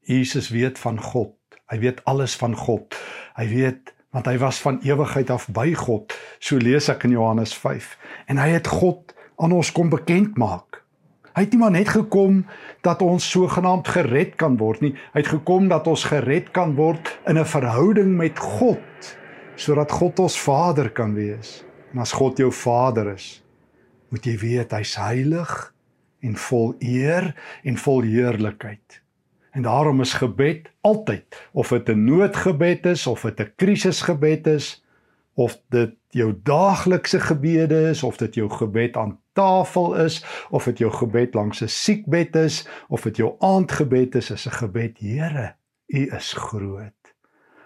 Jesus 0.02 0.50
weet 0.50 0.78
van 0.78 0.98
God. 0.98 1.36
Hy 1.70 1.78
weet 1.78 2.02
alles 2.04 2.34
van 2.36 2.56
God. 2.56 2.96
Hy 3.38 3.46
weet 3.48 3.94
want 4.12 4.26
hy 4.28 4.36
was 4.42 4.58
van 4.60 4.82
ewigheid 4.84 5.30
af 5.32 5.46
by 5.48 5.70
God. 5.72 6.12
So 6.42 6.60
lees 6.60 6.90
ek 6.92 7.06
in 7.08 7.14
Johannes 7.14 7.54
5 7.56 7.94
en 8.28 8.42
hy 8.42 8.50
het 8.58 8.68
God 8.68 9.14
aan 9.40 9.54
ons 9.56 9.72
kom 9.72 9.88
bekend 9.92 10.36
maak. 10.36 10.81
Hy 11.32 11.46
het 11.46 11.54
nie 11.54 11.60
maar 11.62 11.72
net 11.72 11.88
gekom 11.88 12.42
dat 12.84 13.02
ons 13.02 13.30
sogenaamd 13.30 13.88
gered 13.88 14.36
kan 14.36 14.56
word 14.60 14.80
nie. 14.80 14.92
Hy 15.14 15.22
het 15.22 15.32
gekom 15.32 15.68
dat 15.68 15.86
ons 15.86 16.04
gered 16.04 16.50
kan 16.52 16.74
word 16.76 17.08
in 17.26 17.38
'n 17.38 17.44
verhouding 17.44 18.16
met 18.16 18.38
God 18.38 19.16
sodat 19.56 19.92
God 19.92 20.18
ons 20.18 20.40
Vader 20.40 20.90
kan 20.90 21.14
wees. 21.14 21.64
En 21.92 21.98
as 21.98 22.12
God 22.12 22.38
jou 22.38 22.52
Vader 22.52 23.14
is, 23.14 23.42
moet 24.08 24.24
jy 24.24 24.36
weet 24.38 24.72
hy's 24.72 24.96
heilig 24.96 25.74
en 26.20 26.36
vol 26.36 26.74
eer 26.80 27.34
en 27.64 27.76
vol 27.76 28.02
heerlikheid. 28.02 29.02
En 29.52 29.62
daarom 29.62 30.00
is 30.00 30.14
gebed 30.14 30.70
altyd 30.80 31.24
of 31.52 31.68
dit 31.68 31.88
'n 31.88 32.04
noodgebed 32.04 32.86
is 32.86 33.06
of 33.06 33.22
dit 33.22 33.40
'n 33.40 33.52
krisisgebed 33.56 34.46
is 34.46 34.81
of 35.34 35.60
dit 35.68 35.94
jou 36.12 36.40
daaglikse 36.44 37.20
gebede 37.20 37.88
is 37.90 38.02
of 38.02 38.16
dit 38.16 38.34
jou 38.34 38.50
gebed 38.50 38.96
aan 38.96 39.18
tafel 39.32 39.94
is 39.96 40.24
of 40.50 40.64
dit 40.64 40.78
jou 40.78 40.90
gebed 40.92 41.34
langs 41.34 41.62
'n 41.62 41.68
siekbed 41.68 42.36
is 42.36 42.68
of 42.88 43.02
dit 43.02 43.16
jou 43.16 43.36
aandgebed 43.38 44.14
is 44.14 44.30
is 44.30 44.46
'n 44.46 44.58
gebed 44.60 44.98
Here 44.98 45.54
u 45.86 46.08
is 46.16 46.32
groot. 46.32 47.14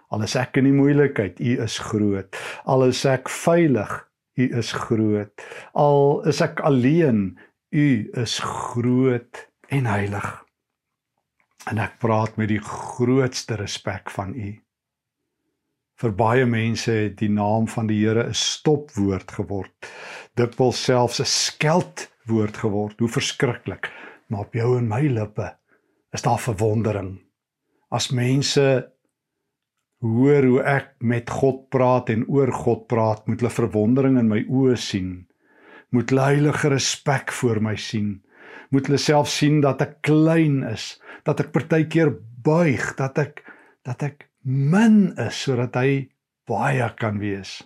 Al 0.08 0.22
is 0.22 0.34
ek 0.38 0.56
in 0.56 0.68
die 0.68 0.74
moeilikheid 0.74 1.40
u 1.40 1.62
is 1.62 1.78
groot. 1.78 2.36
Al 2.64 2.84
is 2.84 3.04
ek 3.04 3.28
veilig 3.28 3.92
u 4.36 4.48
is 4.58 4.72
groot. 4.72 5.46
Al 5.72 6.22
is 6.28 6.40
ek 6.40 6.60
alleen 6.60 7.38
u 7.70 7.88
is 8.14 8.38
groot 8.38 9.48
en 9.68 9.86
heilig. 9.86 10.28
En 11.66 11.78
ek 11.82 11.98
praat 11.98 12.36
met 12.36 12.48
die 12.48 12.62
grootste 12.62 13.58
respek 13.58 14.10
van 14.10 14.34
u. 14.34 14.54
Vir 15.96 16.12
baie 16.12 16.44
mense 16.44 16.92
het 16.92 17.14
die 17.22 17.30
naam 17.32 17.64
van 17.72 17.86
die 17.88 18.02
Here 18.02 18.26
'n 18.28 18.34
stopwoord 18.36 19.30
geword. 19.32 19.88
Dit 20.36 20.58
wil 20.58 20.72
selfs 20.72 21.20
'n 21.20 21.24
skeldwoord 21.24 22.56
geword. 22.56 22.98
Hoe 23.00 23.08
verskriklik. 23.08 23.90
Maar 24.28 24.40
op 24.40 24.52
jou 24.54 24.76
en 24.78 24.88
my 24.88 25.00
lippe 25.06 25.56
is 26.12 26.22
daar 26.22 26.38
verwondering. 26.38 27.20
As 27.90 28.10
mense 28.10 28.92
hoor 30.00 30.44
hoe 30.44 30.62
ek 30.62 30.94
met 31.00 31.30
God 31.30 31.68
praat 31.70 32.10
en 32.10 32.26
oor 32.28 32.52
God 32.52 32.86
praat, 32.86 33.26
moet 33.26 33.40
hulle 33.40 33.50
verwondering 33.50 34.18
in 34.18 34.28
my 34.28 34.44
oë 34.48 34.76
sien. 34.76 35.26
Moet 35.90 36.10
hulle 36.10 36.22
heilige 36.22 36.68
respek 36.68 37.32
voor 37.32 37.62
my 37.62 37.76
sien. 37.76 38.22
Moet 38.70 38.86
hulle 38.86 38.98
self 38.98 39.28
sien 39.28 39.60
dat 39.60 39.80
ek 39.80 40.02
klein 40.02 40.62
is 40.62 41.00
dat 41.24 41.40
ek 41.40 41.52
partykeer 41.52 42.12
buig, 42.42 42.94
dat 42.96 43.18
ek 43.18 43.42
dat 43.82 44.02
ek 44.02 44.25
min 44.46 45.10
is 45.18 45.42
sodat 45.42 45.74
hy 45.74 46.06
baie 46.46 46.86
kan 47.00 47.18
wees. 47.18 47.58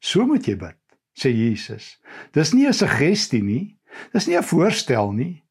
So 0.00 0.24
moet 0.24 0.48
jy 0.48 0.56
bid, 0.56 0.78
sê 1.12 1.28
Jesus. 1.32 1.98
Dis 2.32 2.54
nie 2.54 2.66
'n 2.66 2.72
suggestie 2.72 3.42
nie. 3.42 3.76
Dis 4.12 4.26
nie 4.26 4.36
'n 4.36 4.42
voorstel 4.42 5.12
nie. 5.12 5.42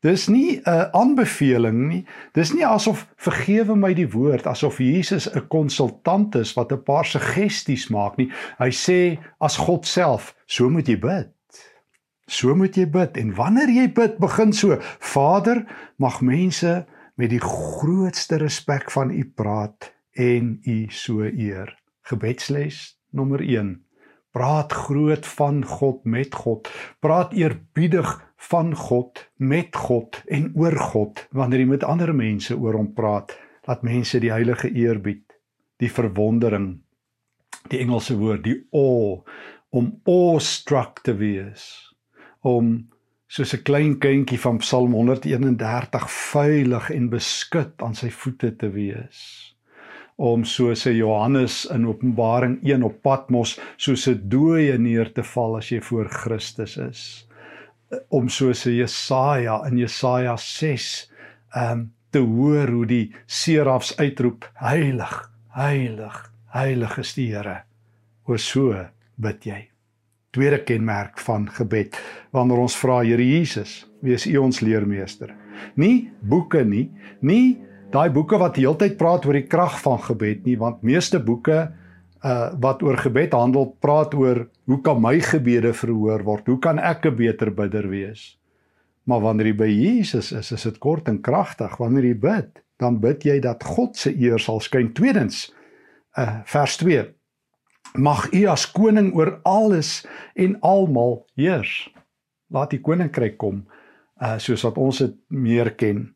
Dis 0.00 0.28
nie 0.28 0.60
'n 0.64 0.90
aanbeveling 0.92 1.88
nie. 1.88 2.06
Dis 2.32 2.52
nie 2.52 2.64
asof 2.64 3.06
vergewe 3.16 3.76
my 3.76 3.94
die 3.94 4.10
woord 4.10 4.46
asof 4.46 4.78
Jesus 4.78 5.28
'n 5.28 5.48
konsultant 5.48 6.34
is 6.34 6.54
wat 6.56 6.72
'n 6.72 6.82
paar 6.82 7.04
suggesties 7.04 7.88
maak 7.88 8.16
nie. 8.16 8.30
Hy 8.58 8.70
sê 8.70 9.18
as 9.40 9.56
God 9.56 9.86
self, 9.86 10.34
so 10.46 10.70
moet 10.70 10.88
jy 10.88 10.96
bid. 10.96 11.30
So 12.26 12.54
moet 12.54 12.76
jy 12.76 12.86
bid 12.86 13.16
en 13.16 13.34
wanneer 13.34 13.68
jy 13.68 13.92
bid, 13.92 14.18
begin 14.18 14.52
so: 14.52 14.78
Vader, 15.00 15.66
mag 15.98 16.20
mense 16.20 16.86
met 17.16 17.30
die 17.30 17.40
grootste 17.40 18.36
respek 18.36 18.90
van 18.90 19.10
u 19.10 19.24
praat 19.24 19.93
en 20.14 20.60
u 20.62 20.86
so 20.90 21.22
eer. 21.22 21.82
Gebedsles 22.02 22.98
nommer 23.10 23.40
1. 23.40 23.84
Praat 24.30 24.72
groot 24.72 25.26
van 25.26 25.64
God 25.64 26.04
met 26.04 26.34
God. 26.34 26.70
Praat 26.98 27.32
eerbiedig 27.32 28.32
van 28.36 28.74
God 28.74 29.30
met 29.36 29.76
God 29.76 30.22
en 30.26 30.52
oor 30.54 30.76
God 30.76 31.26
wanneer 31.30 31.62
jy 31.62 31.68
met 31.70 31.86
ander 31.86 32.14
mense 32.14 32.56
oor 32.56 32.74
hom 32.78 32.92
praat. 32.94 33.34
Laat 33.64 33.82
mense 33.86 34.18
die 34.20 34.32
heilige 34.32 34.70
eerbied, 34.70 35.24
die 35.80 35.90
verwondering, 35.90 36.82
die 37.70 37.80
Engelse 37.80 38.18
woord, 38.18 38.44
die 38.44 38.58
awe 38.74 39.22
om 39.74 39.88
awestruck 40.06 41.00
te 41.02 41.16
wees, 41.18 41.94
om 42.42 42.90
soos 43.26 43.54
'n 43.54 43.62
klein 43.62 43.98
kindjie 43.98 44.38
van 44.38 44.58
Psalm 44.58 44.92
131 44.92 46.10
veilig 46.10 46.90
en 46.90 47.08
beskut 47.08 47.82
aan 47.82 47.94
sy 47.94 48.10
voete 48.10 48.56
te 48.56 48.70
wees 48.70 49.53
om 50.16 50.44
soos 50.44 50.86
'n 50.86 50.96
Johannes 50.96 51.66
in 51.66 51.86
Openbaring 51.86 52.58
1 52.62 52.82
op 52.82 53.02
Patmos 53.02 53.60
soos 53.76 54.06
'n 54.08 54.28
dooie 54.28 54.78
neer 54.78 55.12
te 55.12 55.22
val 55.22 55.56
as 55.56 55.68
jy 55.68 55.80
voor 55.80 56.08
Christus 56.08 56.76
is. 56.76 57.28
Om 58.08 58.28
soos 58.28 58.66
'n 58.66 58.76
Jesaja 58.76 59.66
in 59.66 59.78
Jesaja 59.78 60.36
6 60.36 61.10
um 61.56 61.92
te 62.10 62.18
hoor 62.18 62.68
hoe 62.68 62.86
die 62.86 63.14
serafs 63.26 63.96
uitroep 63.96 64.50
heilig 64.54 65.30
heilig 65.48 66.32
heilig 66.54 66.98
is 66.98 67.14
die 67.14 67.30
Here. 67.34 67.62
O 68.26 68.36
so 68.36 68.74
bid 69.16 69.44
jy. 69.44 69.68
Tweede 70.34 70.62
kenmerk 70.66 71.18
van 71.18 71.48
gebed 71.50 71.98
wanneer 72.34 72.58
ons 72.58 72.76
vra 72.76 73.02
Here 73.02 73.22
Jesus, 73.22 73.84
wees 74.02 74.26
U 74.26 74.36
ons 74.38 74.60
leermeester. 74.60 75.34
Nie 75.74 76.10
boeke 76.20 76.64
nie, 76.64 76.90
nie 77.20 77.58
daai 77.94 78.10
boeke 78.10 78.38
wat 78.40 78.58
heeltyd 78.58 78.96
praat 78.98 79.26
oor 79.26 79.38
die 79.38 79.46
krag 79.46 79.78
van 79.82 80.00
gebed 80.02 80.44
nie, 80.48 80.56
want 80.58 80.82
meeste 80.82 81.20
boeke 81.22 81.68
uh 82.24 82.50
wat 82.60 82.80
oor 82.82 82.96
gebed 82.96 83.34
handel, 83.36 83.68
praat 83.84 84.14
oor 84.16 84.46
hoe 84.70 84.78
kan 84.82 85.00
my 85.00 85.18
gebede 85.20 85.74
verhoor 85.76 86.24
word? 86.24 86.46
Hoe 86.48 86.58
kan 86.58 86.78
ek 86.78 87.06
'n 87.06 87.16
beter 87.16 87.50
bidder 87.54 87.88
wees? 87.88 88.38
Maar 89.04 89.20
wanneer 89.20 89.46
jy 89.46 89.56
by 89.56 89.68
Jesus 89.68 90.32
is, 90.32 90.52
is 90.52 90.62
dit 90.62 90.78
kort 90.78 91.08
en 91.08 91.20
kragtig. 91.20 91.76
Wanneer 91.76 92.04
jy 92.04 92.14
bid, 92.14 92.62
dan 92.78 93.00
bid 93.00 93.24
jy 93.24 93.40
dat 93.40 93.62
God 93.62 93.96
se 93.96 94.10
eer 94.16 94.38
sal 94.38 94.60
skyn. 94.60 94.92
Tweedens, 94.92 95.52
uh 96.16 96.40
vers 96.44 96.76
2 96.76 97.14
mag 97.94 98.32
u 98.32 98.46
as 98.46 98.66
koning 98.72 99.14
oor 99.14 99.38
alles 99.44 100.06
en 100.34 100.56
almal 100.60 101.26
heers. 101.36 101.90
Laat 102.50 102.70
die 102.70 102.80
koninkryk 102.80 103.36
kom 103.36 103.66
uh 104.22 104.38
soos 104.38 104.62
wat 104.62 104.78
ons 104.78 104.98
dit 104.98 105.14
meer 105.28 105.74
ken. 105.74 106.13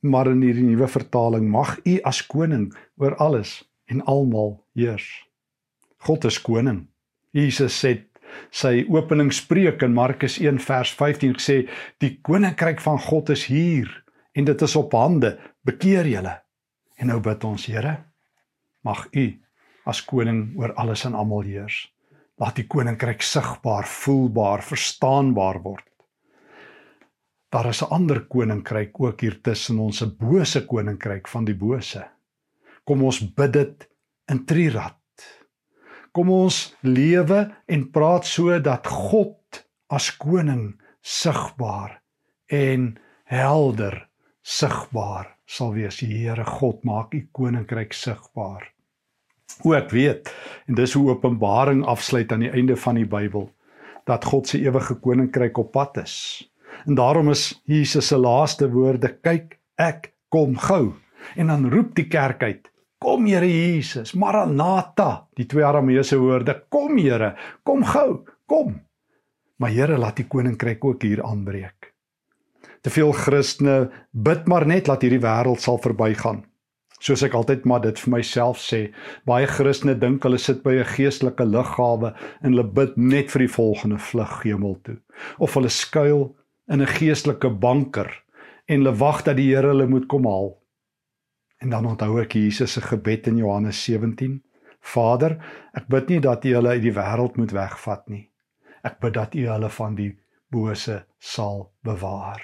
Maar 0.00 0.30
in 0.32 0.42
hierdie 0.42 0.64
nuwe 0.64 0.88
vertaling 0.88 1.48
mag 1.50 1.76
u 1.84 1.98
as 2.08 2.22
koning 2.26 2.70
oor 2.96 3.16
alles 3.20 3.60
en 3.90 4.00
almal 4.08 4.56
heers. 4.74 5.06
God 6.06 6.24
is 6.24 6.40
koning. 6.40 6.86
Jesus 7.36 7.76
sê 7.76 7.96
sy 8.54 8.84
openingspreek 8.88 9.82
in 9.82 9.94
Markus 9.94 10.38
1 10.40 10.62
vers 10.62 10.92
15 10.96 11.34
gesê 11.38 11.56
die 12.02 12.14
koninkryk 12.26 12.80
van 12.80 12.98
God 13.02 13.32
is 13.34 13.48
hier 13.50 13.90
en 14.32 14.46
dit 14.46 14.62
is 14.62 14.76
op 14.78 14.94
hande 14.94 15.34
bekeer 15.66 16.06
julle 16.06 16.36
en 16.98 17.10
nou 17.10 17.18
bid 17.24 17.44
ons 17.44 17.66
Here 17.66 17.96
mag 18.86 19.06
u 19.12 19.26
as 19.90 20.02
koning 20.06 20.54
oor 20.58 20.72
alles 20.78 21.04
en 21.04 21.16
almal 21.18 21.44
heers. 21.48 21.88
Laat 22.40 22.56
die 22.56 22.66
koninkryk 22.70 23.22
sigbaar, 23.24 23.84
voelbaar, 23.84 24.62
verstaanbaar 24.64 25.60
word. 25.64 25.84
Daar 27.50 27.66
is 27.66 27.82
'n 27.82 27.90
ander 27.90 28.26
koninkryk 28.26 29.00
ook 29.00 29.20
hier 29.20 29.40
tussen 29.40 29.78
ons, 29.78 30.02
'n 30.02 30.16
bose 30.18 30.66
koninkryk 30.66 31.28
van 31.28 31.44
die 31.44 31.54
bose. 31.54 32.08
Kom 32.84 33.02
ons 33.02 33.34
bid 33.34 33.52
dit 33.52 33.88
in 34.26 34.44
trirat. 34.44 34.96
Kom 36.12 36.30
ons 36.30 36.76
lewe 36.80 37.54
en 37.66 37.90
praat 37.90 38.26
so 38.26 38.60
dat 38.60 38.86
God 38.86 39.66
as 39.88 40.16
koning 40.16 40.80
sigbaar 41.00 42.02
en 42.46 42.98
helder 43.24 44.08
sigbaar 44.42 45.36
sal 45.46 45.72
wees. 45.72 45.98
Die 45.98 46.26
Here 46.26 46.44
God 46.44 46.84
maak 46.84 47.14
u 47.14 47.28
koninkryk 47.32 47.92
sigbaar. 47.92 48.72
O 49.64 49.74
ek 49.74 49.90
weet 49.90 50.30
en 50.66 50.74
dis 50.74 50.92
hoe 50.94 51.10
Openbaring 51.10 51.84
afsluit 51.84 52.32
aan 52.32 52.40
die 52.40 52.52
einde 52.54 52.76
van 52.76 52.94
die 52.94 53.06
Bybel 53.06 53.50
dat 54.06 54.24
God 54.24 54.48
se 54.48 54.58
ewige 54.58 54.94
koninkryk 54.94 55.58
op 55.58 55.72
pad 55.72 55.96
is. 56.02 56.49
En 56.86 56.94
daarom 56.94 57.30
is 57.30 57.62
Jesus 57.64 58.06
se 58.06 58.16
laaste 58.16 58.70
woorde: 58.70 59.18
"Kyk, 59.22 59.58
ek 59.76 60.12
kom 60.28 60.56
gou." 60.56 60.92
En 61.36 61.46
dan 61.46 61.70
roep 61.70 61.94
die 61.94 62.08
kerk 62.08 62.42
uit: 62.42 62.70
"Kom 62.98 63.26
Here 63.26 63.46
Jesus, 63.46 64.12
Maranatha." 64.12 65.26
Die 65.34 65.46
twee 65.46 65.64
Arameese 65.64 66.18
woorde: 66.18 66.64
"Kom 66.68 66.98
Here, 66.98 67.36
kom 67.62 67.84
gou, 67.84 68.24
kom." 68.46 68.80
Maar 69.56 69.70
Here, 69.70 69.98
laat 69.98 70.16
die 70.16 70.26
koninkryk 70.26 70.84
ook 70.84 71.02
hier 71.02 71.24
aanbreek. 71.24 71.94
Te 72.80 72.90
veel 72.90 73.12
Christene 73.12 73.90
bid 74.10 74.46
maar 74.46 74.66
net 74.66 74.86
dat 74.88 75.02
hierdie 75.02 75.20
wêreld 75.20 75.60
sal 75.60 75.78
verbygaan. 75.78 76.44
Soos 77.00 77.22
ek 77.24 77.34
altyd 77.36 77.64
maar 77.68 77.80
dit 77.84 78.00
vir 78.00 78.12
myself 78.12 78.60
sê, 78.60 78.80
baie 79.28 79.46
Christene 79.48 79.94
dink 80.00 80.24
hulle 80.24 80.38
sit 80.38 80.62
by 80.64 80.74
'n 80.80 80.88
geestelike 80.94 81.44
lughawe 81.44 82.14
en 82.42 82.52
hulle 82.52 82.64
bid 82.64 82.96
net 82.96 83.30
vir 83.30 83.46
die 83.46 83.54
volgende 83.54 83.98
vlug 83.98 84.42
hemel 84.44 84.76
toe. 84.84 84.96
Of 85.38 85.54
hulle 85.54 85.68
skuil 85.68 86.36
in 86.70 86.82
'n 86.82 86.86
geestelike 86.86 87.50
banker 87.50 88.10
en 88.66 88.78
hulle 88.78 88.96
wag 88.96 89.22
dat 89.26 89.36
die 89.36 89.48
Here 89.50 89.72
hulle 89.72 89.86
moet 89.86 90.06
kom 90.06 90.26
haal. 90.26 90.54
En 91.58 91.70
dan 91.70 91.86
onthou 91.86 92.20
ek 92.20 92.32
Jesus 92.32 92.72
se 92.72 92.80
gebed 92.80 93.26
in 93.26 93.36
Johannes 93.36 93.84
17. 93.84 94.42
Vader, 94.80 95.36
ek 95.74 95.88
bid 95.88 96.08
nie 96.08 96.20
dat 96.20 96.44
U 96.44 96.54
hulle 96.54 96.68
uit 96.68 96.82
die 96.82 96.94
wêreld 96.94 97.36
moet 97.36 97.52
wegvat 97.52 98.08
nie. 98.08 98.30
Ek 98.82 99.00
bid 99.00 99.14
dat 99.14 99.34
U 99.34 99.46
hulle 99.48 99.68
van 99.68 99.94
die 99.94 100.18
bose 100.48 101.04
sal 101.18 101.72
bewaar. 101.82 102.40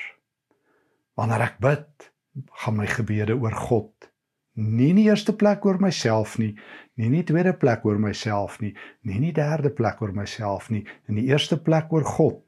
Wanneer 1.15 1.41
ek 1.41 1.59
bid, 1.59 2.13
gaan 2.51 2.77
my 2.77 2.87
gebede 2.87 3.39
oor 3.39 3.55
God 3.55 4.11
nie 4.57 4.91
in 4.91 5.01
die 5.01 5.07
eerste 5.11 5.35
plek 5.37 5.65
oor 5.69 5.77
myself 5.81 6.39
nie, 6.41 6.55
nie 6.97 7.11
in 7.11 7.17
die 7.19 7.27
tweede 7.29 7.53
plek 7.61 7.85
oor 7.85 7.99
myself 8.01 8.57
nie, 8.63 8.73
nie 9.05 9.19
in 9.19 9.27
die 9.29 9.37
derde 9.37 9.71
plek 9.71 10.01
oor 10.03 10.15
myself 10.17 10.71
nie, 10.73 10.83
in 11.11 11.21
die 11.21 11.27
eerste 11.29 11.59
plek 11.61 11.93
oor 11.93 12.07
God. 12.09 12.43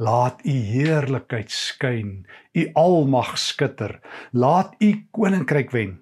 Laat 0.00 0.40
u 0.48 0.52
heerlikheid 0.52 1.50
skyn, 1.52 2.22
u 2.56 2.62
almag 2.72 3.34
skitter. 3.38 3.98
Laat 4.32 4.72
u 4.80 4.94
koninkryk 5.12 5.74
wen. 5.76 5.98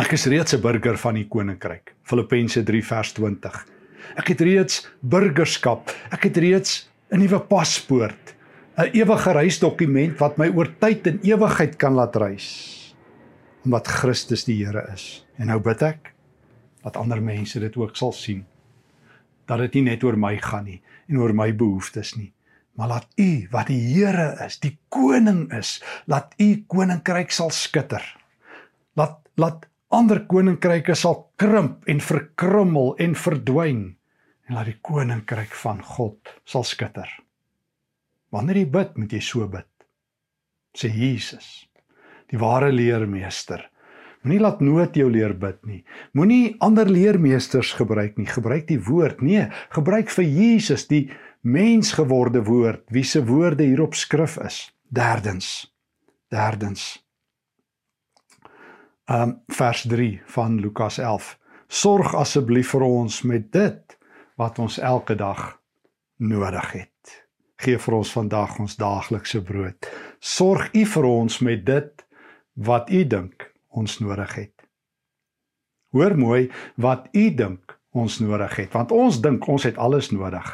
Ek 0.00 0.14
is 0.16 0.24
reeds 0.24 0.54
'n 0.56 0.60
burger 0.60 0.96
van 0.96 1.14
die 1.14 1.28
koninkryk. 1.28 1.94
Filippense 2.02 2.62
3 2.62 2.84
vers 2.84 3.12
20. 3.12 3.66
Ek 4.16 4.28
het 4.28 4.40
reeds 4.40 4.88
burgerskap. 5.00 5.92
Ek 6.10 6.24
het 6.24 6.36
reeds 6.36 6.88
'n 7.12 7.18
nuwe 7.18 7.40
paspoort, 7.40 8.34
'n 8.78 8.90
ewige 8.92 9.32
reisdokument 9.32 10.18
wat 10.18 10.38
my 10.38 10.48
oor 10.48 10.68
tyd 10.80 11.06
en 11.06 11.20
ewigheid 11.22 11.76
kan 11.76 11.94
laat 11.94 12.16
reis 12.16 12.76
omdat 13.64 13.86
Christus 13.86 14.44
die 14.44 14.64
Here 14.64 14.88
is. 14.94 15.26
En 15.36 15.46
nou 15.46 15.60
bid 15.60 15.82
ek 15.82 16.14
dat 16.82 16.96
ander 16.96 17.22
mense 17.22 17.60
dit 17.60 17.76
ook 17.76 17.96
sal 17.96 18.12
sien. 18.12 18.44
Dat 19.46 19.58
dit 19.58 19.74
nie 19.74 19.82
net 19.82 20.04
oor 20.04 20.16
my 20.16 20.36
gaan 20.38 20.64
nie 20.64 20.82
en 21.08 21.18
oor 21.18 21.34
my 21.34 21.50
behoeftes 21.56 22.14
nie, 22.16 22.32
maar 22.76 22.88
laat 22.88 23.08
U 23.20 23.30
wat 23.52 23.70
die 23.72 23.80
Here 23.80 24.36
is, 24.46 24.58
die 24.60 24.76
koning 24.92 25.46
is, 25.56 25.78
laat 26.06 26.34
U 26.40 26.48
koninkryk 26.68 27.32
sal 27.32 27.50
skitter. 27.50 28.04
Laat 28.96 29.22
laat 29.36 29.66
ander 29.92 30.22
koninkryke 30.28 30.94
sal 30.96 31.26
krimp 31.40 31.84
en 31.90 32.00
verkrummel 32.00 32.94
en 33.02 33.14
verdwyn 33.18 33.82
en 34.46 34.56
laat 34.56 34.70
die 34.70 34.80
koninkryk 34.80 35.54
van 35.60 35.82
God 35.84 36.32
sal 36.48 36.64
skitter. 36.64 37.08
Wanneer 38.34 38.62
jy 38.62 38.68
bid, 38.72 38.96
moet 38.98 39.12
jy 39.12 39.22
so 39.22 39.46
bid. 39.50 39.68
Sê 40.76 40.90
Jesus 40.92 41.66
die 42.32 42.40
ware 42.40 42.72
leermeester. 42.74 43.60
Moenie 44.26 44.40
laat 44.42 44.62
nood 44.64 44.96
jou 44.98 45.06
leer 45.06 45.36
bid 45.38 45.60
nie. 45.68 45.84
Moenie 46.18 46.56
ander 46.64 46.88
leermeesters 46.90 47.70
gebruik 47.78 48.16
nie. 48.18 48.26
Gebruik 48.26 48.66
die 48.66 48.80
woord. 48.82 49.20
Nee, 49.22 49.44
gebruik 49.70 50.10
vir 50.10 50.26
Jesus 50.26 50.88
die 50.90 51.04
mensgeworde 51.40 52.44
woord, 52.44 52.82
wie 52.90 53.04
se 53.04 53.24
woorde 53.24 53.64
hier 53.64 53.82
op 53.82 53.94
skrif 53.94 54.36
is. 54.36 54.76
Derdens. 54.88 55.74
Derdens. 56.28 57.06
Um 59.06 59.42
vers 59.46 59.84
3 59.88 60.22
van 60.26 60.60
Lukas 60.60 60.98
11. 60.98 61.38
Sorg 61.66 62.14
asseblief 62.14 62.70
vir 62.74 62.82
ons 62.82 63.22
met 63.22 63.52
dit 63.52 63.98
wat 64.36 64.58
ons 64.58 64.78
elke 64.78 65.14
dag 65.14 65.60
nodig 66.16 66.72
het. 66.72 67.22
Gee 67.56 67.78
vir 67.78 67.94
ons 67.94 68.12
vandag 68.12 68.58
ons 68.60 68.76
daaglikse 68.76 69.42
brood. 69.42 69.88
Sorg 70.20 70.72
U 70.74 70.84
vir 70.86 71.04
ons 71.04 71.38
met 71.38 71.64
dit 71.66 72.06
wat 72.56 72.90
u 72.90 73.06
dink 73.06 73.52
ons 73.68 73.98
nodig 73.98 74.34
het. 74.34 74.52
Hoor 75.92 76.16
mooi 76.18 76.50
wat 76.74 77.08
u 77.12 77.34
dink 77.34 77.78
ons 77.90 78.18
nodig 78.20 78.56
het, 78.56 78.72
want 78.72 78.92
ons 78.92 79.20
dink 79.20 79.46
ons 79.48 79.64
het 79.64 79.76
alles 79.76 80.10
nodig. 80.10 80.48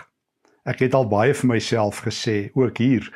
Ek 0.62 0.85
het 0.85 0.94
al 0.94 1.09
baie 1.11 1.35
vir 1.35 1.48
myself 1.51 2.05
gesê, 2.07 2.53
ook 2.55 2.79
hier. 2.79 3.09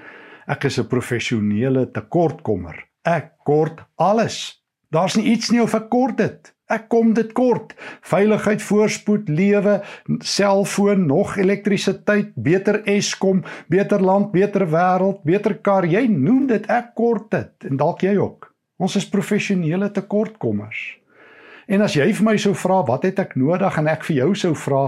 Ek 0.50 0.64
is 0.64 0.78
'n 0.78 0.88
professionele 0.88 1.90
tekortkommer. 1.90 2.87
Ek 3.04 3.32
kort 3.44 3.85
alles. 3.96 4.62
Daar's 4.90 5.16
nie 5.16 5.30
iets 5.30 5.50
nie 5.50 5.62
of 5.62 5.74
ek 5.74 5.88
kort 5.88 6.16
dit. 6.16 6.54
Ek 6.66 6.88
kom 6.88 7.12
dit 7.14 7.32
kort. 7.32 7.74
Veiligheid, 8.02 8.62
voorspoed, 8.62 9.28
lewe, 9.28 9.82
selfoon, 10.18 11.06
nog 11.06 11.37
elektrisiteit, 11.37 12.32
beter 12.35 12.82
Eskom, 12.85 13.44
beter 13.68 14.02
land, 14.02 14.32
beter 14.32 14.66
wêreld, 14.66 15.22
beter 15.22 15.54
kar. 15.54 15.87
Jy 15.87 16.06
noem 16.11 16.46
dit 16.46 16.66
ek 16.66 16.94
kort 16.94 17.30
dit 17.30 17.70
en 17.70 17.76
dalk 17.76 18.02
jy 18.02 18.16
ook. 18.16 18.54
Ons 18.78 18.96
is 18.96 19.09
professionele 19.09 19.90
tekortkommers. 19.90 20.98
En 21.66 21.82
as 21.82 21.96
jy 21.98 22.12
vir 22.14 22.24
my 22.24 22.37
sou 22.38 22.52
vra 22.54 22.82
wat 22.87 23.06
het 23.09 23.18
ek 23.18 23.35
nodig 23.38 23.78
en 23.78 23.88
ek 23.90 24.04
vir 24.06 24.16
jou 24.20 24.28
sou 24.38 24.52
vra, 24.54 24.82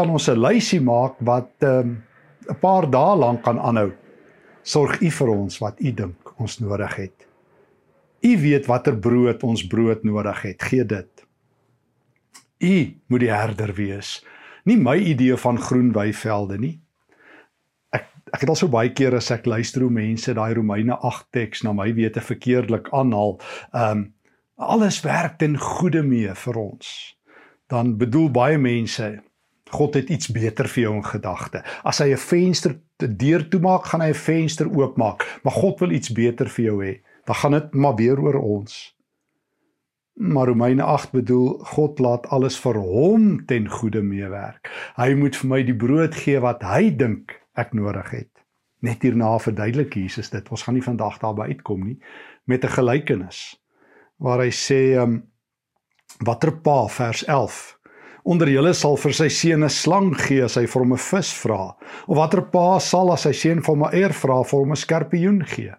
kan 0.00 0.10
ons 0.10 0.28
'n 0.28 0.40
lysie 0.40 0.80
maak 0.80 1.20
wat 1.20 1.52
ehm, 1.60 1.88
'n 2.48 2.50
um, 2.50 2.56
paar 2.60 2.90
dae 2.90 3.16
lank 3.16 3.42
kan 3.44 3.58
aanhou. 3.58 3.92
Sorg 4.62 5.00
U 5.00 5.10
vir 5.10 5.28
ons 5.28 5.58
wat 5.60 5.80
U 5.80 5.92
dink 5.92 6.40
ons 6.40 6.58
nodig 6.60 6.96
het. 6.96 7.26
U 8.22 8.36
weet 8.40 8.66
watter 8.66 8.96
brood 8.96 9.42
ons 9.42 9.66
brood 9.66 10.04
nodig 10.04 10.42
het. 10.42 10.62
Gee 10.62 10.84
dit. 10.84 11.26
U 12.60 12.96
moet 13.06 13.20
die 13.20 13.32
herder 13.32 13.72
wees. 13.74 14.24
Nie 14.64 14.76
my 14.76 14.96
idee 14.96 15.36
van 15.36 15.58
groen 15.58 15.92
weivelde 15.92 16.58
nie 16.58 16.80
ek 18.30 18.44
het 18.44 18.50
al 18.52 18.58
so 18.58 18.70
baie 18.70 18.92
keer 18.94 19.16
as 19.18 19.30
ek 19.34 19.46
luister 19.46 19.82
hoe 19.82 19.90
mense 19.90 20.34
daai 20.34 20.54
Romeine 20.54 20.96
8 21.02 21.30
teks 21.34 21.64
na 21.66 21.72
my 21.74 21.88
wete 21.96 22.22
verkeerdelik 22.22 22.90
aanhaal, 22.92 23.38
ehm 23.74 23.98
um, 23.98 24.12
alles 24.60 24.98
werk 25.00 25.38
ten 25.40 25.56
goeie 25.56 26.02
mee 26.04 26.34
vir 26.36 26.56
ons. 26.60 26.88
Dan 27.72 27.94
bedoel 27.96 28.28
baie 28.28 28.58
mense 28.60 29.06
God 29.70 29.94
het 29.94 30.10
iets 30.10 30.30
beter 30.32 30.68
vir 30.68 30.82
jou 30.82 30.94
in 30.94 31.04
gedagte. 31.04 31.62
As 31.84 31.98
hy 31.98 32.12
'n 32.12 32.16
venster 32.16 32.78
te 32.96 33.08
deur 33.16 33.48
toemaak, 33.48 33.84
gaan 33.84 34.00
hy 34.00 34.10
'n 34.10 34.14
venster 34.14 34.66
oopmaak, 34.68 35.40
maar 35.42 35.52
God 35.52 35.80
wil 35.80 35.90
iets 35.90 36.12
beter 36.12 36.48
vir 36.48 36.64
jou 36.64 36.84
hê. 36.84 37.00
Dan 37.24 37.34
gaan 37.34 37.52
dit 37.52 37.74
maar 37.74 37.94
weer 37.94 38.20
oor 38.20 38.34
ons. 38.34 38.96
Maar 40.14 40.46
Romeine 40.46 40.82
8 40.82 41.12
bedoel 41.12 41.58
God 41.58 41.98
laat 41.98 42.26
alles 42.28 42.58
vir 42.58 42.74
hom 42.74 43.46
ten 43.46 43.68
goeie 43.68 44.02
meewerk. 44.02 44.70
Hy 44.96 45.14
moet 45.14 45.36
vir 45.36 45.48
my 45.48 45.62
die 45.62 45.76
brood 45.76 46.14
gee 46.14 46.40
wat 46.40 46.62
hy 46.62 46.90
dink 46.90 47.40
ek 47.54 47.72
nodig 47.72 48.10
het. 48.10 48.30
Net 48.80 49.02
hierna 49.02 49.38
verduidelik 49.38 49.94
Jesus 49.94 50.30
dit. 50.30 50.50
Ons 50.50 50.62
gaan 50.62 50.74
nie 50.74 50.84
vandag 50.84 51.18
daarby 51.18 51.42
uitkom 51.42 51.84
nie 51.84 51.98
met 52.44 52.64
'n 52.64 52.68
gelykenis 52.68 53.60
waar 54.18 54.38
hy 54.38 54.50
sê 54.50 55.00
um 55.00 55.22
watter 56.26 56.52
pa 56.52 56.88
vers 56.88 57.24
11 57.24 57.79
onder 58.24 58.48
julle 58.48 58.72
sal 58.74 58.96
vir 58.96 59.12
sy 59.12 59.28
seun 59.28 59.64
'n 59.64 59.68
slang 59.70 60.14
gee 60.14 60.44
as 60.44 60.56
hy 60.56 60.66
vir 60.66 60.82
hom 60.82 60.92
'n 60.92 61.04
vis 61.10 61.32
vra 61.32 61.76
of 62.06 62.16
watter 62.16 62.42
pa 62.42 62.78
sal 62.78 63.12
as 63.12 63.22
sy 63.22 63.32
seun 63.32 63.62
vir 63.62 63.74
hom 63.74 63.84
'n 63.84 63.94
eier 63.94 64.12
vra 64.12 64.42
vir 64.42 64.60
hom 64.60 64.72
'n 64.72 64.76
skorpioen 64.76 65.44
gee. 65.46 65.74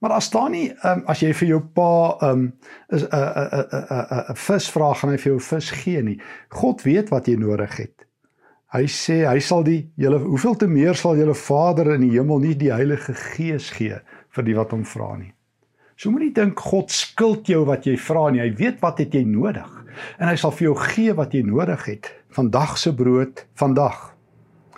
Maar 0.00 0.10
as 0.18 0.24
staan 0.24 0.50
nie 0.50 0.72
um, 0.84 1.04
as 1.06 1.20
jy 1.22 1.32
vir 1.32 1.48
jou 1.48 1.60
pa 1.60 2.18
um 2.30 2.52
is 2.90 3.02
'n 3.02 3.08
'n 3.12 3.48
'n 3.62 4.06
'n 4.10 4.24
'n 4.30 4.34
vis 4.34 4.70
vra 4.70 4.94
gaan 4.94 5.10
hy 5.10 5.16
vir 5.16 5.32
jou 5.32 5.40
vis 5.40 5.70
gee 5.70 6.02
nie. 6.02 6.18
God 6.50 6.82
weet 6.82 7.10
wat 7.10 7.26
jy 7.26 7.36
nodig 7.36 7.76
het. 7.76 8.06
Hy 8.72 8.86
sê 8.88 9.28
hy 9.28 9.38
sal 9.38 9.62
die 9.62 9.92
julle 9.96 10.18
hoeveel 10.18 10.54
te 10.56 10.66
meer 10.66 10.94
sal 10.94 11.16
julle 11.16 11.34
Vader 11.34 11.94
in 11.94 12.00
die 12.00 12.18
hemel 12.18 12.38
nie 12.40 12.54
die 12.54 12.72
Heilige 12.72 13.14
Gees 13.14 13.70
gee 13.70 14.00
vir 14.30 14.44
die 14.44 14.54
wat 14.54 14.70
hom 14.72 14.84
vra 14.84 15.16
nie. 15.16 15.32
So 15.96 16.10
moenie 16.10 16.32
dink 16.34 16.58
God 16.58 16.90
skuld 16.90 17.46
jou 17.46 17.64
wat 17.68 17.86
jy 17.86 17.96
vra 17.96 18.30
nie. 18.30 18.40
Hy 18.40 18.54
weet 18.56 18.80
wat 18.80 18.98
het 18.98 19.14
jy 19.14 19.22
nodig 19.28 19.81
en 20.18 20.28
hy 20.28 20.36
sal 20.36 20.54
vir 20.56 20.68
jou 20.68 20.76
gee 20.78 21.14
wat 21.18 21.34
jy 21.34 21.42
nodig 21.46 21.84
het. 21.86 22.10
Vandag 22.32 22.78
se 22.78 22.94
brood 22.94 23.46
vandag. 23.60 24.12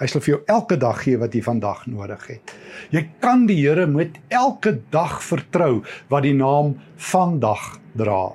Hy 0.01 0.07
sal 0.11 0.23
vir 0.25 0.33
jou 0.33 0.41
elke 0.51 0.77
dag 0.77 1.03
gee 1.05 1.19
wat 1.21 1.35
jy 1.35 1.43
vandag 1.47 1.85
nodig 1.87 2.27
het. 2.27 2.55
Jy 2.91 3.05
kan 3.23 3.47
die 3.47 3.61
Here 3.61 3.87
met 3.87 4.19
elke 4.29 4.81
dag 4.91 5.21
vertrou 5.23 5.85
wat 6.11 6.27
die 6.27 6.35
naam 6.35 6.75
vandag 6.97 7.77
dra. 7.95 8.35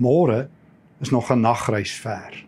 Môre 0.00 0.48
is 1.00 1.10
nog 1.10 1.30
'n 1.30 1.40
nagreis 1.40 1.92
ver. 2.00 2.44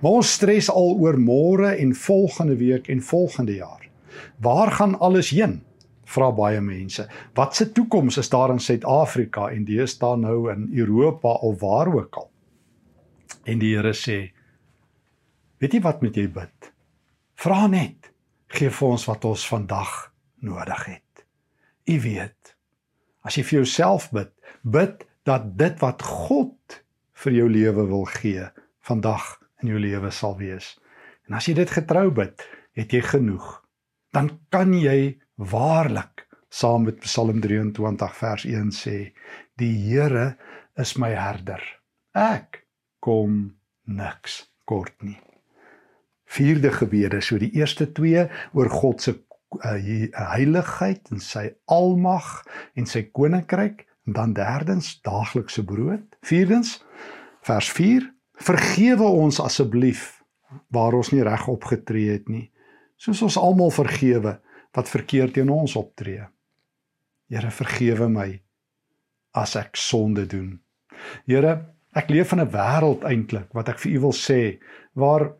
Maar 0.00 0.12
ons 0.12 0.32
stres 0.32 0.70
al 0.70 0.96
oor 0.98 1.18
môre 1.18 1.76
en 1.78 1.94
volgende 1.94 2.56
week 2.56 2.88
en 2.88 3.02
volgende 3.02 3.54
jaar. 3.54 3.88
Waar 4.38 4.70
gaan 4.70 4.98
alles 4.98 5.30
heen? 5.30 5.62
Vra 6.04 6.32
baie 6.32 6.60
mense. 6.60 7.06
Wat 7.34 7.56
se 7.56 7.72
toekoms 7.72 8.16
is 8.16 8.28
daar 8.28 8.50
in 8.50 8.58
Suid-Afrika 8.58 9.48
en 9.48 9.64
dis 9.64 9.98
daar 9.98 10.18
nou 10.18 10.50
in 10.52 10.70
Europa 10.74 11.28
of 11.28 11.60
waar 11.60 11.94
ook 11.94 12.16
al? 12.16 12.31
En 13.44 13.60
die 13.62 13.74
Here 13.74 13.94
sê: 13.96 14.32
Weet 15.58 15.76
jy 15.76 15.82
wat 15.84 16.02
moet 16.02 16.16
jy 16.16 16.26
bid? 16.32 16.72
Vra 17.38 17.66
net. 17.70 18.10
Gee 18.52 18.70
vir 18.70 18.88
ons 18.88 19.06
wat 19.08 19.24
ons 19.24 19.46
vandag 19.48 19.92
nodig 20.44 20.84
het. 20.86 21.24
U 21.88 21.96
weet. 22.04 22.54
As 23.24 23.38
jy 23.38 23.46
vir 23.46 23.62
jouself 23.62 24.10
bid, 24.12 24.32
bid 24.62 25.06
dat 25.26 25.52
dit 25.58 25.78
wat 25.80 26.02
God 26.02 26.82
vir 27.24 27.38
jou 27.38 27.48
lewe 27.48 27.86
wil 27.88 28.04
gee, 28.18 28.44
vandag 28.82 29.38
in 29.62 29.72
jou 29.72 29.80
lewe 29.80 30.10
sal 30.10 30.36
wees. 30.38 30.74
En 31.28 31.38
as 31.38 31.46
jy 31.48 31.54
dit 31.56 31.70
getrou 31.70 32.10
bid, 32.10 32.42
het 32.76 32.92
jy 32.92 33.00
genoeg. 33.06 33.62
dan 34.12 34.28
kan 34.52 34.72
jy 34.76 35.16
waarlik 35.40 36.26
saam 36.52 36.84
met 36.84 37.00
Psalm 37.00 37.40
23 37.40 38.16
vers 38.16 38.44
1 38.44 38.72
sê: 38.76 38.96
Die 39.56 39.72
Here 39.88 40.36
is 40.76 40.96
my 41.00 41.14
herder. 41.16 41.62
Ek 42.12 42.61
kom 43.02 43.56
niks 43.90 44.44
kort 44.68 44.94
nie. 45.02 45.18
Vierde 46.32 46.70
gebede, 46.72 47.20
so 47.20 47.36
die 47.40 47.52
eerste 47.58 47.90
twee 47.92 48.24
oor 48.56 48.70
God 48.72 49.02
se 49.04 49.12
uh, 49.12 49.74
heiligheid 50.32 51.10
en 51.12 51.20
sy 51.20 51.50
almag 51.68 52.30
en 52.78 52.88
sy 52.88 53.04
koninkryk 53.12 53.84
en 54.08 54.16
dan 54.16 54.32
derdens 54.38 54.94
daaglikse 55.04 55.64
brood. 55.66 56.06
Vierdens 56.24 56.78
vers 57.44 57.68
4 57.74 58.08
vergewe 58.42 59.10
ons 59.26 59.42
asseblief 59.42 60.22
waar 60.72 60.96
ons 60.96 61.12
nie 61.12 61.22
reg 61.26 61.44
opgetree 61.50 62.16
het 62.16 62.30
nie 62.32 62.46
soos 63.02 63.22
ons 63.26 63.38
almal 63.40 63.72
vergewe 63.74 64.36
wat 64.76 64.90
verkeerd 64.90 65.36
teen 65.36 65.50
ons 65.52 65.74
optree. 65.76 66.22
Here 67.32 67.50
vergewe 67.50 68.08
my 68.12 68.28
as 69.38 69.56
ek 69.58 69.78
sonde 69.80 70.26
doen. 70.28 70.54
Here, 71.26 71.54
ek 71.92 72.10
leef 72.10 72.32
in 72.32 72.40
'n 72.40 72.52
wêreld 72.52 73.04
eintlik 73.04 73.48
wat 73.52 73.68
ek 73.68 73.78
vir 73.78 73.92
u 73.92 73.98
wil 74.06 74.16
sê 74.16 74.58
waar 74.94 75.32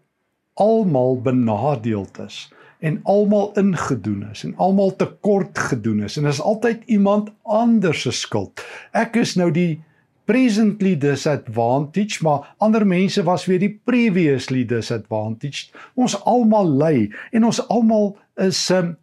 almal 0.55 1.21
benadeeld 1.21 2.19
is 2.19 2.53
en 2.83 3.01
almal 3.05 3.53
ingedoen 3.55 4.27
is 4.33 4.45
en 4.45 4.57
almal 4.57 4.97
tekort 4.97 5.59
gedoen 5.59 6.03
is 6.03 6.17
en 6.17 6.27
is 6.27 6.41
altyd 6.41 6.83
iemand 6.87 7.31
anders 7.43 8.03
se 8.03 8.11
skuld. 8.11 8.65
Ek 8.93 9.17
is 9.17 9.37
nou 9.37 9.51
die 9.51 9.83
presently 10.25 10.97
disadvantaged, 10.99 12.23
maar 12.23 12.55
ander 12.59 12.87
mense 12.87 13.23
was 13.27 13.47
weer 13.47 13.59
die 13.63 13.81
previously 13.85 14.65
disadvantaged. 14.65 15.73
Ons 15.95 16.17
almal 16.27 16.69
ly 16.79 17.09
en 17.33 17.45
ons 17.45 17.63
almal 17.69 18.17
is 18.41 18.59
um, 18.71 18.97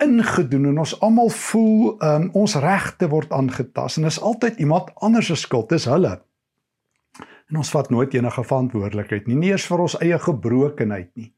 ingedoen 0.00 0.70
en 0.72 0.80
ons 0.80 0.96
almal 1.04 1.28
voel 1.28 1.94
um, 2.00 2.28
ons 2.32 2.56
regte 2.64 3.08
word 3.12 3.32
aangetast 3.36 4.00
en 4.00 4.08
is 4.08 4.20
altyd 4.20 4.60
iemand 4.64 4.88
anders 5.04 5.28
se 5.32 5.36
skuld. 5.36 5.68
Dis 5.68 5.88
hulle. 5.90 6.16
En 7.50 7.60
ons 7.60 7.70
vat 7.74 7.90
nooit 7.90 8.14
enige 8.14 8.44
verantwoordelikheid 8.46 9.26
nie, 9.26 9.36
nie 9.36 9.50
eers 9.50 9.66
vir 9.66 9.82
ons 9.86 9.96
eie 10.00 10.18
gebrokenheid 10.22 11.10
nie. 11.18 11.32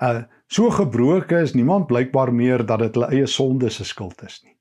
Uh 0.00 0.22
so 0.50 0.66
gebroke 0.74 1.38
is 1.38 1.52
niemand 1.54 1.86
blykbaar 1.86 2.32
meer 2.34 2.64
dat 2.66 2.80
dit 2.82 2.96
hulle 2.98 3.10
eie 3.14 3.26
sonde 3.30 3.68
se 3.70 3.84
skuld 3.86 4.24
is 4.26 4.40
nie. 4.42 4.56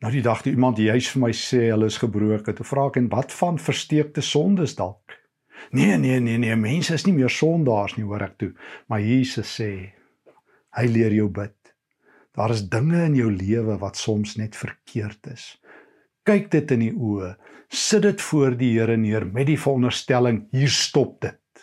Nou 0.00 0.12
die 0.14 0.22
dag 0.24 0.40
toe 0.40 0.54
iemand 0.54 0.78
juis 0.80 1.10
vir 1.12 1.20
my 1.20 1.30
sê 1.36 1.66
hulle 1.68 1.90
is 1.90 1.98
gebroke, 2.00 2.54
toe 2.54 2.64
vra 2.64 2.86
ek 2.88 2.96
en 2.96 3.10
wat 3.12 3.34
van 3.36 3.58
versteekte 3.60 4.24
sondes 4.24 4.76
dalk? 4.78 5.18
Nee, 5.76 5.98
nee, 5.98 6.20
nee, 6.20 6.38
nee, 6.38 6.56
mense 6.56 6.94
is 6.94 7.04
nie 7.04 7.12
meer 7.16 7.32
sondaars 7.34 7.98
nie, 7.98 8.06
hoor 8.08 8.24
ek 8.24 8.38
toe. 8.40 8.52
Maar 8.88 9.02
Jesus 9.04 9.50
sê 9.58 9.70
hy 10.78 10.86
leer 10.88 11.16
jou 11.18 11.28
bid. 11.28 11.56
Daar 12.38 12.54
is 12.54 12.64
dinge 12.70 13.02
in 13.04 13.16
jou 13.18 13.28
lewe 13.34 13.76
wat 13.82 13.98
soms 13.98 14.36
net 14.38 14.56
verkeerd 14.56 15.32
is. 15.32 15.50
Kyk 16.28 16.50
dit 16.52 16.72
in 16.74 16.82
die 16.82 16.92
oë. 16.92 17.30
Sit 17.72 18.02
dit 18.04 18.20
voor 18.20 18.52
die 18.60 18.74
Here 18.74 18.98
neer 19.00 19.24
met 19.32 19.46
die 19.48 19.56
veronderstelling 19.56 20.42
hier 20.52 20.72
stop 20.72 21.22
dit. 21.24 21.62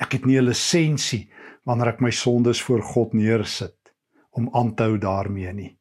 Ek 0.00 0.16
het 0.16 0.24
nie 0.24 0.38
'n 0.40 0.46
lisensie 0.48 1.28
wanneer 1.68 1.92
ek 1.92 2.00
my 2.00 2.10
sondes 2.10 2.62
voor 2.62 2.80
God 2.80 3.12
neersit 3.12 3.92
om 4.32 4.48
aan 4.54 4.74
te 4.74 4.82
hou 4.88 4.96
daarmee 4.96 5.52
nie. 5.52 5.76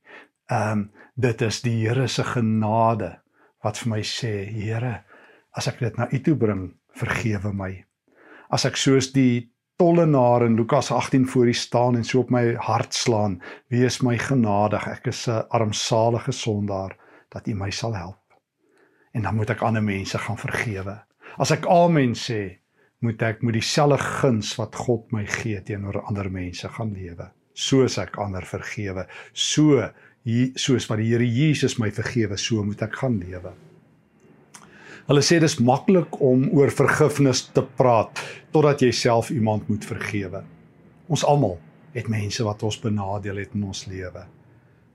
Ehm 0.52 0.72
um, 0.72 0.92
dit 1.16 1.42
is 1.42 1.62
die 1.62 1.88
Here 1.88 2.08
se 2.08 2.24
genade 2.24 3.22
wat 3.64 3.78
vir 3.78 3.90
my 3.90 4.02
sê, 4.02 4.52
Here, 4.52 5.04
as 5.56 5.68
ek 5.68 5.80
dit 5.80 5.98
na 5.98 6.10
U 6.12 6.20
toe 6.20 6.36
bring, 6.36 6.74
vergewe 6.92 7.54
my. 7.54 7.86
As 8.50 8.66
ek 8.66 8.76
soos 8.76 9.14
die 9.14 9.50
tollenaar 9.78 10.44
in 10.44 10.58
Lukas 10.58 10.92
18 10.92 11.26
voor 11.28 11.48
U 11.48 11.54
staan 11.54 11.96
en 11.96 12.04
so 12.04 12.20
op 12.20 12.30
my 12.30 12.56
hart 12.56 12.94
slaan, 12.94 13.42
wees 13.70 14.02
my 14.02 14.18
genadig. 14.18 14.88
Ek 14.88 15.08
is 15.08 15.28
'n 15.28 15.48
armsalige 15.50 16.32
sondaar 16.32 16.98
dat 17.34 17.48
U 17.48 17.54
my 17.54 17.70
sal 17.72 17.96
help. 17.96 18.40
En 19.14 19.26
dan 19.26 19.36
moet 19.36 19.50
ek 19.50 19.62
ander 19.66 19.84
mense 19.84 20.18
gaan 20.18 20.38
vergewe. 20.38 21.00
As 21.38 21.52
ek 21.52 21.66
amen 21.70 22.16
sê, 22.18 22.60
moet 23.00 23.22
ek 23.24 23.44
met 23.48 23.56
dieselfde 23.56 23.98
guns 24.04 24.52
wat 24.60 24.76
God 24.76 25.08
my 25.16 25.24
gee 25.30 25.60
teenoor 25.64 26.02
ander 26.10 26.28
mense 26.32 26.68
gaan 26.76 26.92
lewe 26.96 27.30
soos 27.60 27.98
ek 28.00 28.20
ander 28.20 28.46
vergewe 28.48 29.06
so 29.34 29.80
soos 30.60 30.88
wat 30.90 31.00
die 31.02 31.10
Here 31.10 31.26
Jesus 31.26 31.78
my 31.80 31.90
vergewe 31.96 32.38
so 32.40 32.64
moet 32.64 32.84
ek 32.86 33.00
gaan 33.02 33.18
lewe 33.24 33.54
Hulle 35.10 35.24
sê 35.26 35.40
dis 35.42 35.58
maklik 35.66 36.20
om 36.22 36.44
oor 36.54 36.70
vergifnis 36.70 37.48
te 37.56 37.64
praat 37.80 38.20
totdat 38.54 38.84
jy 38.86 38.92
self 38.94 39.32
iemand 39.34 39.66
moet 39.66 39.82
vergewe. 39.90 40.44
Ons 41.10 41.24
almal 41.26 41.56
het 41.96 42.12
mense 42.14 42.46
wat 42.46 42.62
ons 42.68 42.78
benadeel 42.78 43.40
het 43.42 43.56
in 43.58 43.64
ons 43.66 43.82
lewe. 43.90 44.22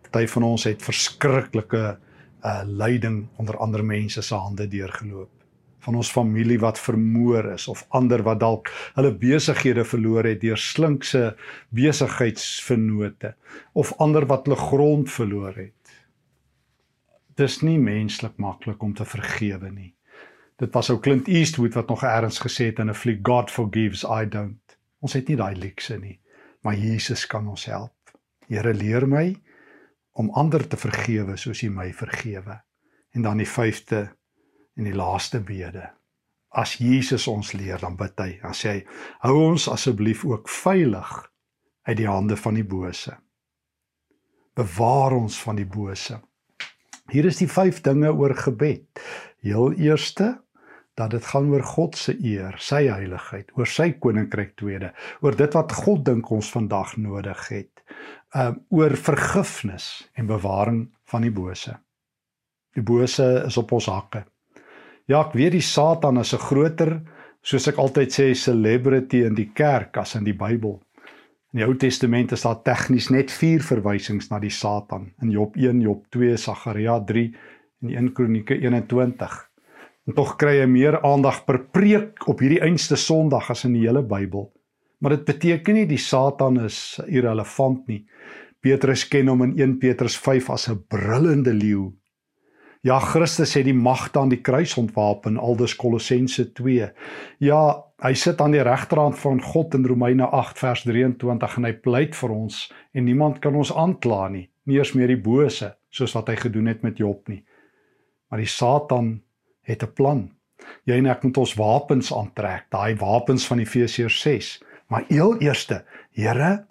Party 0.07 0.29
van 0.31 0.47
ons 0.47 0.69
het 0.71 0.87
verskriklike 0.87 1.83
uh 2.45 2.63
lyding 2.67 3.27
onder 3.37 3.57
ander 3.57 3.85
mense 3.85 4.23
se 4.23 4.35
hande 4.35 4.69
deurgeloop 4.69 5.31
van 5.85 5.99
ons 6.01 6.11
familie 6.11 6.59
wat 6.61 6.81
vermoor 6.81 7.51
is 7.53 7.69
of 7.69 7.85
ander 7.89 8.23
wat 8.25 8.41
dalk 8.41 8.71
hulle 8.97 9.13
besighede 9.21 9.85
verloor 9.85 10.25
het 10.29 10.41
deur 10.41 10.61
slinkse 10.61 11.35
besigheidsvennote 11.77 13.35
of 13.73 13.93
ander 14.05 14.27
wat 14.31 14.49
hulle 14.49 14.61
grond 14.61 15.13
verloor 15.13 15.57
het. 15.57 15.93
Dis 17.37 17.61
nie 17.67 17.79
menslik 17.79 18.39
maklik 18.39 18.83
om 18.83 18.95
te 18.95 19.05
vergewe 19.05 19.71
nie. 19.71 19.93
Dit 20.63 20.73
was 20.73 20.91
ou 20.93 21.01
Clint 21.03 21.29
Eastwood 21.29 21.75
wat 21.75 21.91
nog 21.91 22.05
eers 22.07 22.39
gesê 22.41 22.71
het 22.71 22.79
in 22.79 22.91
'n 22.91 22.95
fliek 22.95 23.21
God 23.27 23.51
forgives 23.51 24.05
I 24.05 24.29
don't. 24.29 24.79
Ons 25.01 25.13
het 25.13 25.29
nie 25.29 25.37
daai 25.37 25.57
luukse 25.57 25.99
nie, 25.99 26.21
maar 26.63 26.77
Jesus 26.77 27.27
kan 27.27 27.49
ons 27.49 27.65
help. 27.65 27.93
Here 28.49 28.75
leer 28.75 29.09
my 29.09 29.37
om 30.15 30.31
ander 30.31 30.67
te 30.69 30.79
vergewe 30.79 31.37
soos 31.37 31.63
U 31.63 31.71
my 31.75 31.91
vergewe. 31.95 32.61
En 33.15 33.23
dan 33.23 33.39
die 33.43 33.49
5de 33.49 34.07
en 34.75 34.87
die 34.89 34.95
laaste 34.95 35.41
bede. 35.41 35.91
As 36.55 36.77
Jesus 36.79 37.27
ons 37.31 37.53
leer, 37.53 37.81
dan 37.83 37.97
bid 37.99 38.19
hy, 38.23 38.39
dan 38.43 38.55
sê 38.55 38.71
hy: 38.71 38.85
"Hou 39.27 39.35
ons 39.51 39.69
asseblief 39.69 40.25
ook 40.25 40.49
veilig 40.49 41.11
uit 41.83 41.97
die 41.97 42.09
hande 42.09 42.37
van 42.37 42.55
die 42.55 42.67
bose. 42.67 43.17
Bewaar 44.55 45.13
ons 45.19 45.39
van 45.43 45.57
die 45.57 45.67
bose." 45.67 46.21
Hier 47.11 47.25
is 47.25 47.37
die 47.37 47.51
5 47.51 47.81
dinge 47.81 48.13
oor 48.15 48.35
gebed. 48.35 48.87
Heel 49.43 49.73
eerste 49.73 50.44
dat 50.95 51.11
dit 51.11 51.25
gaan 51.27 51.49
oor 51.51 51.63
God 51.67 51.97
se 51.99 52.15
eer, 52.23 52.55
sy 52.59 52.85
heiligheid, 52.87 53.51
oor 53.59 53.67
sy 53.67 53.91
koninkryk 53.99 54.55
tweede, 54.61 54.93
oor 55.23 55.35
dit 55.37 55.57
wat 55.57 55.73
God 55.73 56.05
dink 56.07 56.31
ons 56.31 56.51
vandag 56.55 56.97
nodig 56.97 57.49
het. 57.51 57.83
Um 58.35 58.61
oor 58.75 58.95
vergifnis 58.99 60.09
en 60.15 60.31
bewaring 60.31 60.87
van 61.11 61.27
die 61.27 61.35
bose. 61.35 61.75
Die 62.75 62.83
bose 62.83 63.27
is 63.47 63.59
op 63.59 63.73
ons 63.75 63.87
hakke. 63.91 64.25
Ja, 65.07 65.21
ek 65.21 65.35
weet 65.37 65.53
die 65.53 65.63
Satan 65.63 66.19
is 66.19 66.33
'n 66.35 66.39
groter, 66.39 67.01
soos 67.43 67.69
ek 67.69 67.79
altyd 67.79 68.11
sê, 68.11 68.35
celebrity 68.35 69.25
in 69.27 69.35
die 69.35 69.51
kerk 69.55 69.97
as 69.97 70.15
in 70.15 70.25
die 70.25 70.33
Bybel. 70.33 70.81
In 71.53 71.61
die 71.61 71.67
Ou 71.67 71.75
Testament 71.75 72.33
is 72.33 72.43
daar 72.43 72.63
tegnies 72.63 73.11
net 73.11 73.31
4 73.31 73.63
verwysings 73.63 74.31
na 74.31 74.39
die 74.39 74.51
Satan. 74.51 75.13
In 75.23 75.31
Job 75.31 75.57
1, 75.57 75.81
Job 75.81 76.07
2, 76.11 76.37
Sagaria 76.37 76.99
3 77.05 77.35
en 77.83 77.89
1 77.91 78.13
Kronieke 78.13 78.55
21. 78.55 79.51
En 80.05 80.17
tog 80.17 80.35
kry 80.37 80.59
hy 80.61 80.69
meer 80.69 80.99
aandag 81.03 81.45
per 81.49 81.63
preek 81.73 82.27
op 82.29 82.43
hierdie 82.45 82.61
einste 82.65 82.97
Sondag 83.01 83.51
as 83.51 83.65
in 83.65 83.77
die 83.79 83.87
hele 83.87 84.03
Bybel. 84.05 84.51
Maar 85.01 85.17
dit 85.17 85.25
beteken 85.25 85.79
nie 85.79 85.87
die 85.89 86.01
Satan 86.01 86.61
is 86.65 87.01
irrelevant 87.07 87.87
nie. 87.89 88.05
Petrus 88.61 89.09
ken 89.09 89.29
hom 89.29 89.43
in 89.45 89.59
1 89.59 89.79
Petrus 89.81 90.17
5 90.17 90.51
as 90.51 90.69
'n 90.69 90.85
brullende 90.89 91.53
leeu 91.53 91.93
Ja, 92.85 92.99
Christus 93.01 93.55
het 93.57 93.65
die 93.65 93.73
magte 93.73 94.21
aan 94.21 94.29
die 94.29 94.43
kruis 94.45 94.75
ontwapen, 94.77 95.39
aldus 95.41 95.73
Kolossense 95.81 96.51
2. 96.53 96.91
Ja, 97.41 97.61
hy 98.05 98.11
sit 98.13 98.43
aan 98.45 98.53
die 98.53 98.61
regterhand 98.61 99.17
van 99.23 99.41
God 99.41 99.73
in 99.79 99.87
Romeine 99.89 100.27
8 100.29 100.61
vers 100.61 100.83
23 100.85 101.57
en 101.57 101.65
hy 101.65 101.73
pleit 101.81 102.13
vir 102.19 102.35
ons 102.35 102.59
en 102.93 103.07
niemand 103.09 103.41
kan 103.41 103.57
ons 103.57 103.73
aankla 103.73 104.27
nie, 104.35 104.45
nie 104.69 104.77
eers 104.77 104.93
meer 104.93 105.15
die 105.15 105.17
bose 105.17 105.71
soos 105.89 106.13
wat 106.13 106.29
hy 106.29 106.37
gedoen 106.43 106.69
het 106.69 106.85
met 106.85 107.01
Job 107.01 107.25
nie. 107.33 107.41
Maar 108.29 108.45
die 108.45 108.53
Satan 108.53 109.15
het 109.65 109.83
'n 109.83 109.93
plan. 109.93 110.31
Jy 110.85 110.99
en 111.01 111.07
ek 111.07 111.23
moet 111.25 111.37
ons 111.37 111.55
wapens 111.55 112.13
aantrek, 112.13 112.67
daai 112.71 112.95
wapens 113.01 113.47
van 113.47 113.59
Efesiërs 113.59 114.21
6. 114.21 114.63
Maar 114.89 115.05
heel 115.09 115.39
eerste, 115.41 115.85
Here, 116.13 116.67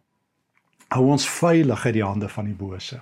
hou 0.94 1.10
ons 1.12 1.26
veilig 1.30 1.86
uit 1.86 1.94
die 1.94 2.06
hande 2.06 2.30
van 2.30 2.46
die 2.46 2.56
bose. 2.56 3.02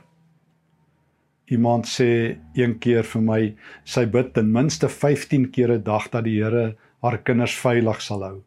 Iemand 1.52 1.86
sê 1.86 2.38
een 2.54 2.78
keer 2.80 3.04
vir 3.04 3.22
my, 3.22 3.42
sy 3.84 4.06
bid 4.06 4.34
ten 4.34 4.52
minste 4.52 4.90
15 4.90 5.50
keer 5.52 5.74
'n 5.74 5.84
dag 5.84 6.10
dat 6.10 6.24
die 6.24 6.40
Here 6.42 6.78
haar 7.02 7.18
kinders 7.18 7.56
veilig 7.60 8.02
sal 8.02 8.24
hou. 8.24 8.44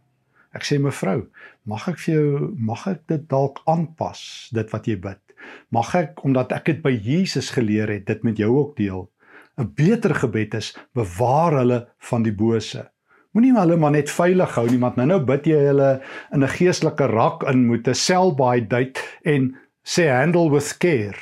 Ek 0.54 0.62
sê 0.62 0.78
mevrou, 0.78 1.26
mag 1.66 1.88
ek 1.88 1.98
vir 1.98 2.14
jou 2.14 2.54
mag 2.57 2.87
ek 2.87 3.07
dit 3.11 3.28
dalk 3.28 3.61
aanpas 3.66 4.50
dit 4.54 4.70
wat 4.72 4.87
jy 4.87 4.96
bid? 4.96 5.20
Mag 5.70 5.94
ek 5.94 6.24
omdat 6.24 6.52
ek 6.52 6.64
dit 6.64 6.83
by 6.83 6.92
Jesus 6.94 7.50
geleer 7.50 7.90
het, 7.90 8.07
dit 8.07 8.24
met 8.24 8.38
jou 8.38 8.50
ook 8.57 8.76
deel? 8.76 9.11
'n 9.58 9.72
Beter 9.74 10.14
gebed 10.14 10.54
is 10.54 10.74
bewaar 10.92 11.52
hulle 11.60 11.88
van 11.98 12.22
die 12.22 12.34
bose. 12.34 12.90
Moenie 13.34 13.54
hulle 13.54 13.76
maar 13.76 13.94
net 13.94 14.10
veilig 14.10 14.54
hou 14.54 14.66
nie, 14.70 14.78
want 14.78 14.96
nou 14.96 15.06
nou 15.06 15.20
bid 15.26 15.46
jy 15.46 15.58
hulle 15.68 15.90
in 16.32 16.42
'n 16.42 16.54
geestelike 16.56 17.06
rak 17.10 17.42
in 17.50 17.66
moet 17.66 17.88
'n 17.88 17.94
sell 17.94 18.34
by 18.34 18.60
date 18.60 19.00
en 19.24 19.56
sê 19.82 20.08
handle 20.10 20.50
with 20.50 20.78
care. 20.78 21.18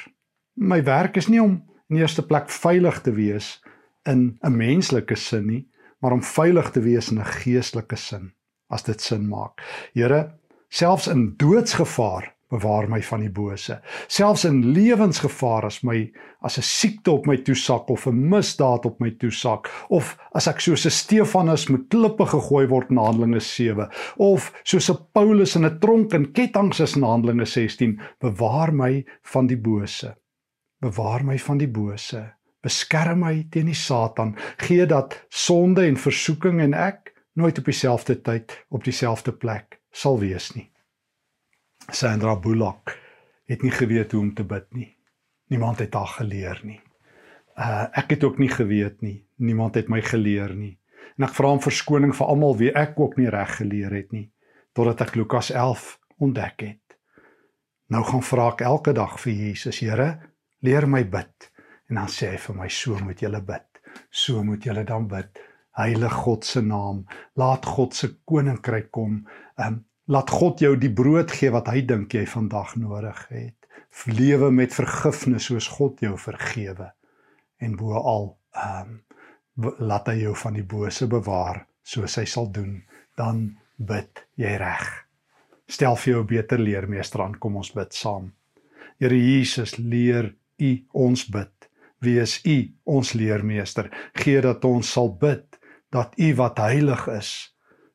My 0.56 0.82
werk 0.84 1.16
is 1.16 1.28
nie 1.28 1.40
om 1.42 1.62
in 1.90 1.96
eerste 1.96 2.22
plek 2.22 2.48
veilig 2.48 3.00
te 3.02 3.12
wees 3.12 3.62
in 4.04 4.38
'n 4.42 4.56
menslike 4.56 5.16
sin 5.16 5.46
nie, 5.46 5.68
maar 6.00 6.12
om 6.12 6.22
veilig 6.22 6.70
te 6.70 6.80
wees 6.80 7.10
in 7.10 7.18
'n 7.18 7.24
geestelike 7.24 7.96
sin, 7.96 8.32
as 8.70 8.82
dit 8.82 9.00
sin 9.00 9.28
maak. 9.28 9.60
Here, 9.94 10.32
selfs 10.68 11.06
in 11.06 11.34
doodsgevaar 11.36 12.31
bewaar 12.52 12.88
my 12.90 13.00
van 13.02 13.22
die 13.24 13.32
bose. 13.32 13.78
Selfs 14.12 14.44
in 14.44 14.60
lewensgevaar 14.76 15.64
as 15.68 15.80
my 15.82 16.04
as 16.44 16.58
'n 16.58 16.62
siekte 16.62 17.10
op 17.10 17.26
my 17.26 17.36
toesak 17.36 17.88
of 17.90 18.06
'n 18.06 18.28
misdaad 18.28 18.86
op 18.86 19.00
my 19.00 19.10
toesak 19.10 19.70
of 19.88 20.16
as 20.34 20.46
ek 20.46 20.60
soos 20.60 20.86
'n 20.86 20.90
Stefanus 20.90 21.68
met 21.68 21.88
klippe 21.88 22.26
gegooi 22.26 22.66
word 22.68 22.90
in 22.90 22.96
Handelinge 22.96 23.40
7 23.40 23.88
of 24.16 24.52
soos 24.64 24.90
'n 24.90 24.98
Paulus 25.12 25.56
in 25.56 25.64
'n 25.64 25.78
tronk 25.78 26.12
in 26.12 26.32
ketTINGS 26.32 26.80
is 26.80 26.96
in 26.96 27.02
Handelinge 27.02 27.46
16, 27.46 28.00
bewaar 28.20 28.74
my 28.74 29.04
van 29.22 29.46
die 29.46 29.56
bose. 29.56 30.16
Bewaar 30.80 31.24
my 31.24 31.38
van 31.38 31.58
die 31.58 31.68
bose. 31.68 32.32
Beskerm 32.62 33.18
my 33.18 33.46
teen 33.50 33.66
die 33.66 33.74
Satan. 33.74 34.36
Gee 34.56 34.86
dat 34.86 35.24
sonde 35.28 35.86
en 35.86 35.96
versoeking 35.96 36.60
en 36.60 36.74
ek 36.74 37.12
nooit 37.34 37.58
op 37.58 37.64
dieselfde 37.64 38.20
tyd 38.20 38.64
op 38.68 38.84
dieselfde 38.84 39.32
plek 39.32 39.80
sal 39.90 40.18
wees 40.18 40.52
nie. 40.54 40.71
Sandra 41.92 42.36
Bullock 42.36 42.96
het 43.50 43.62
nie 43.62 43.70
geweet 43.70 44.12
hoe 44.12 44.20
om 44.20 44.34
te 44.34 44.44
bid 44.44 44.68
nie. 44.74 44.90
Niemand 45.52 45.78
het 45.78 45.94
haar 45.94 46.14
geleer 46.18 46.60
nie. 46.64 46.80
Uh 47.56 47.86
ek 47.92 48.16
het 48.16 48.24
ook 48.24 48.38
nie 48.38 48.48
geweet 48.48 49.02
nie. 49.02 49.24
Niemand 49.36 49.74
het 49.74 49.88
my 49.88 50.00
geleer 50.00 50.54
nie. 50.56 50.78
En 51.18 51.26
ek 51.28 51.34
vra 51.36 51.52
om 51.52 51.60
verskoning 51.60 52.14
vir 52.16 52.26
almal 52.26 52.56
wie 52.56 52.72
ek 52.72 53.00
ook 53.00 53.18
nie 53.20 53.28
reg 53.30 53.56
geleer 53.60 53.92
het 53.92 54.12
nie 54.12 54.30
totdat 54.72 55.04
ek 55.04 55.16
Lukas 55.20 55.50
11 55.52 55.98
ontdek 56.24 56.64
het. 56.64 56.96
Nou 57.92 58.02
gaan 58.08 58.24
vra 58.24 58.48
ek 58.54 58.64
elke 58.64 58.94
dag 58.96 59.18
vir 59.20 59.32
Jesus, 59.36 59.82
Here, 59.84 60.08
leer 60.64 60.86
my 60.88 61.02
bid. 61.04 61.50
En 61.90 62.00
dan 62.00 62.08
sê 62.08 62.32
hy 62.32 62.38
vir 62.40 62.56
my, 62.56 62.68
so 62.72 62.96
moet 63.04 63.20
jy 63.20 63.28
bid. 63.44 63.82
So 64.08 64.44
moet 64.44 64.64
jy 64.64 64.84
dan 64.88 65.08
bid. 65.10 65.42
Heilige 65.76 66.22
God 66.24 66.44
se 66.44 66.60
naam, 66.64 67.04
laat 67.36 67.66
God 67.68 67.94
se 67.96 68.14
koninkryk 68.28 68.90
kom. 68.92 69.26
Um 69.60 69.82
Laat 70.10 70.30
God 70.30 70.60
jou 70.60 70.76
die 70.76 70.90
brood 70.90 71.30
gee 71.30 71.50
wat 71.54 71.68
hy 71.70 71.84
dink 71.86 72.14
jy 72.14 72.24
vandag 72.26 72.74
nodig 72.76 73.26
het. 73.30 73.58
Lewe 74.06 74.50
met 74.50 74.74
vergifnis 74.74 75.46
soos 75.50 75.68
God 75.68 76.00
jou 76.02 76.16
vergewe. 76.18 76.90
En 77.62 77.76
bo 77.76 77.94
al, 78.00 78.36
ehm 78.56 78.90
um, 78.90 79.00
laat 79.78 80.06
hy 80.08 80.14
jou 80.22 80.32
van 80.34 80.54
die 80.56 80.64
bose 80.64 81.06
bewaar 81.06 81.66
soos 81.84 82.16
hy 82.16 82.24
sal 82.24 82.46
doen, 82.48 82.78
dan 83.20 83.58
bid 83.76 84.22
jy 84.40 84.54
reg. 84.56 84.86
Stel 85.68 85.96
vir 85.96 86.12
jou 86.12 86.22
'n 86.22 86.26
beter 86.26 86.58
leermeester 86.58 87.22
aan, 87.22 87.38
kom 87.38 87.56
ons 87.56 87.72
bid 87.72 87.92
saam. 87.94 88.32
Here 88.98 89.16
Jesus, 89.16 89.76
leer 89.76 90.34
U 90.58 90.84
ons 90.92 91.24
bid. 91.28 91.68
Wees 92.00 92.40
U 92.44 92.72
ons 92.84 93.12
leermeester. 93.12 93.90
Gee 94.14 94.40
dat 94.40 94.64
ons 94.64 94.92
sal 94.92 95.16
bid 95.16 95.58
dat 95.90 96.14
U 96.18 96.34
wat 96.34 96.58
heilig 96.58 97.06
is, 97.08 97.51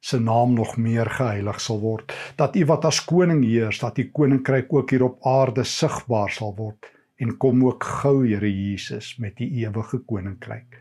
se 0.07 0.19
naam 0.19 0.53
nog 0.53 0.77
meer 0.79 1.09
geheilig 1.11 1.57
sal 1.59 1.81
word. 1.83 2.13
Dat 2.39 2.55
u 2.55 2.65
wat 2.65 2.85
as 2.87 3.01
koning 3.03 3.43
heers 3.43 3.79
dat 3.83 3.97
u 3.97 4.05
koninkryk 4.11 4.73
ook 4.73 4.89
hier 4.89 5.03
op 5.03 5.25
aarde 5.27 5.63
sigbaar 5.67 6.31
sal 6.31 6.53
word. 6.55 6.91
En 7.19 7.37
kom 7.37 7.65
ook 7.65 7.83
gou 7.83 8.27
Here 8.27 8.47
Jesus 8.47 9.17
met 9.17 9.39
u 9.39 9.45
ewige 9.63 9.97
koninkryk. 9.97 10.77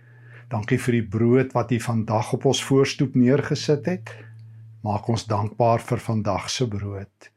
Dankie 0.49 0.79
vir 0.79 0.93
die 0.93 1.09
brood 1.17 1.53
wat 1.53 1.73
u 1.75 1.81
vandag 1.81 2.33
op 2.37 2.45
ons 2.45 2.63
voorstoep 2.65 3.17
neergesit 3.19 3.87
het. 3.87 4.13
Maak 4.87 5.09
ons 5.09 5.27
dankbaar 5.27 5.83
vir 5.83 5.99
vandag 5.99 6.47
se 6.51 6.69
brood. 6.69 7.31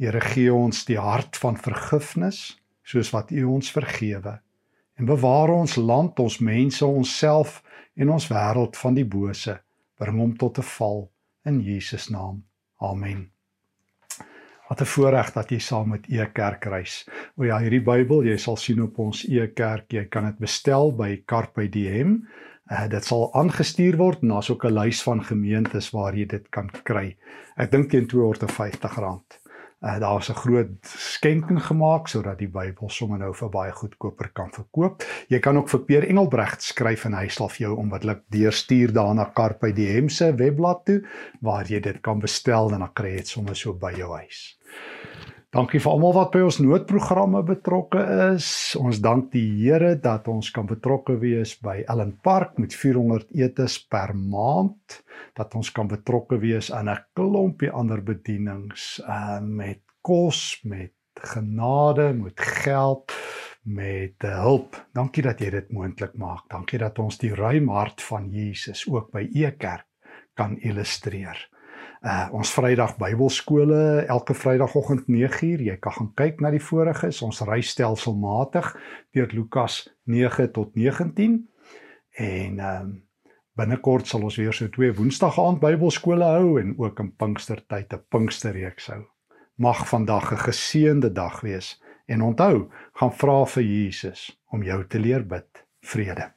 Here 0.00 0.20
gee 0.20 0.54
ons 0.54 0.84
die 0.88 0.96
hart 0.98 1.36
van 1.36 1.60
vergifnis 1.60 2.56
soos 2.86 3.10
wat 3.12 3.30
u 3.30 3.44
ons 3.44 3.68
vergewe. 3.74 4.38
En 4.96 5.04
bewaar 5.04 5.52
ons 5.52 5.76
land 5.76 6.16
ons 6.18 6.38
mense 6.38 6.86
onsself 6.86 7.60
en 7.96 8.14
ons 8.16 8.28
wêreld 8.32 8.76
van 8.76 8.96
die 8.96 9.04
bose. 9.04 9.58
Bring 10.00 10.16
hom 10.16 10.32
tot 10.36 10.58
'n 10.58 10.68
val 10.78 11.04
in 11.46 11.62
Jesus 11.62 12.08
naam. 12.08 12.44
Amen. 12.82 13.30
Wat 14.68 14.80
'n 14.80 14.84
voorreg 14.84 15.32
dat 15.32 15.50
jy 15.50 15.58
saam 15.58 15.88
met 15.88 16.06
E-kerk 16.08 16.64
reis. 16.64 17.08
O 17.36 17.44
ja, 17.44 17.58
hierdie 17.58 17.82
Bybel, 17.82 18.24
jy 18.24 18.36
sal 18.36 18.56
sien 18.56 18.82
op 18.82 18.98
ons 18.98 19.24
E-kerk, 19.28 19.92
jy 19.92 20.04
kan 20.04 20.24
dit 20.24 20.38
bestel 20.38 20.92
by 20.96 21.22
Carpe 21.24 21.68
Diem. 21.68 22.26
Uh, 22.70 22.88
dit 22.88 23.04
sal 23.04 23.30
aangestuur 23.34 23.96
word 23.96 24.22
en 24.22 24.28
daar's 24.28 24.50
ook 24.50 24.64
'n 24.64 24.74
lys 24.74 25.02
van 25.02 25.24
gemeentes 25.24 25.90
waar 25.90 26.14
jy 26.14 26.26
dit 26.26 26.48
kan 26.50 26.70
kry. 26.82 27.16
Ek 27.56 27.70
dink 27.70 27.90
teen 27.90 28.06
R250. 28.06 29.45
Uh, 29.86 30.00
daar 30.02 30.14
was 30.18 30.28
'n 30.28 30.34
groot 30.34 30.68
skenking 30.82 31.62
gemaak 31.62 32.08
sodat 32.08 32.38
die 32.38 32.48
Bybel 32.48 32.90
sommer 32.90 33.18
nou 33.18 33.34
vir 33.34 33.48
baie 33.48 33.72
goedkoper 33.72 34.30
kan 34.32 34.50
verkoop. 34.50 35.02
Jy 35.28 35.38
kan 35.38 35.56
ook 35.56 35.68
vir 35.68 35.80
Peer 35.80 36.08
Engelbregt 36.08 36.62
skryf 36.62 37.04
en 37.04 37.14
hy 37.14 37.28
sal 37.28 37.48
vir 37.48 37.66
jou 37.66 37.76
onmiddellik 37.76 38.22
deurstuur 38.28 38.92
daarna 38.92 39.30
Carpe 39.34 39.72
Diem 39.72 40.08
se 40.08 40.34
webblad 40.34 40.84
toe 40.84 41.02
waar 41.40 41.64
jy 41.64 41.80
dit 41.80 42.00
kan 42.00 42.18
bestel 42.18 42.72
en 42.72 42.78
dan 42.78 42.92
kry 42.92 43.10
jy 43.10 43.16
dit 43.16 43.28
sommer 43.28 43.56
so 43.56 43.72
by 43.74 43.92
jou 43.92 44.10
huis. 44.16 44.58
Dankie 45.54 45.78
vir 45.78 45.92
almal 45.92 46.14
wat 46.16 46.32
by 46.34 46.40
ons 46.42 46.56
noodprogramme 46.58 47.40
betrokke 47.46 48.00
is. 48.32 48.48
Ons 48.80 48.98
dank 48.98 49.28
die 49.30 49.46
Here 49.60 49.92
dat 50.02 50.26
ons 50.28 50.50
kan 50.50 50.66
betrokke 50.66 51.14
wees 51.22 51.52
by 51.62 51.84
Ellen 51.86 52.16
Park 52.26 52.58
met 52.58 52.74
400 52.74 53.30
etes 53.38 53.76
per 53.86 54.10
maand, 54.18 54.98
dat 55.38 55.54
ons 55.54 55.70
kan 55.70 55.86
betrokke 55.86 56.40
wees 56.42 56.72
aan 56.74 56.90
'n 56.90 56.98
klompie 57.14 57.70
ander 57.70 58.02
bedienings, 58.02 58.98
uh 59.06 59.38
met 59.40 59.82
kos, 60.02 60.60
met 60.64 60.94
genade, 61.14 62.12
met 62.12 62.40
geld, 62.40 63.12
met 63.62 64.22
hulp. 64.22 64.76
Dankie 64.92 65.22
dat 65.22 65.40
jy 65.40 65.50
dit 65.50 65.72
moontlik 65.72 66.18
maak. 66.18 66.48
Dankie 66.50 66.78
dat 66.78 66.98
ons 66.98 67.18
die 67.18 67.34
ruim 67.34 67.68
hart 67.68 68.02
van 68.02 68.30
Jesus 68.30 68.86
ook 68.88 69.12
by 69.12 69.22
u 69.22 69.50
kerk 69.50 69.86
kan 70.34 70.58
illustreer. 70.58 71.38
Uh 72.02 72.28
ons 72.36 72.50
Vrydag 72.52 72.96
Bybelskole 73.00 74.04
elke 74.06 74.34
Vrydagoggend 74.34 75.06
9uur. 75.08 75.62
Jy 75.64 75.76
kan 75.80 75.92
gaan 75.92 76.12
kyk 76.14 76.40
na 76.40 76.50
die 76.50 76.62
voriges. 76.62 77.22
Ons 77.22 77.40
ry 77.48 77.62
stelselmatig 77.64 78.68
deur 79.16 79.32
Lukas 79.32 79.86
9 80.04 80.52
tot 80.52 80.74
19. 80.76 81.40
En 82.16 82.58
ehm 82.60 82.80
um, 82.82 82.94
binnekort 83.56 84.04
sal 84.04 84.26
ons 84.28 84.36
weer 84.36 84.52
so 84.52 84.68
twee 84.68 84.92
Woensdag 84.92 85.38
aand 85.40 85.62
Bybelskole 85.62 86.26
hou 86.28 86.58
en 86.60 86.74
ook 86.76 87.00
in 87.00 87.12
Pinkstertyd 87.16 87.92
'n 87.92 88.04
Pinksterreeks 88.12 88.86
hou. 88.92 89.02
Mag 89.56 89.88
vandag 89.88 90.32
'n 90.32 90.44
geseënde 90.44 91.12
dag 91.12 91.40
wees 91.40 91.80
en 92.06 92.22
onthou, 92.22 92.68
gaan 92.92 93.12
vra 93.12 93.44
vir 93.46 93.62
Jesus 93.62 94.38
om 94.52 94.62
jou 94.62 94.86
te 94.86 94.98
leer 94.98 95.26
bid. 95.26 95.64
Vrede. 95.80 96.35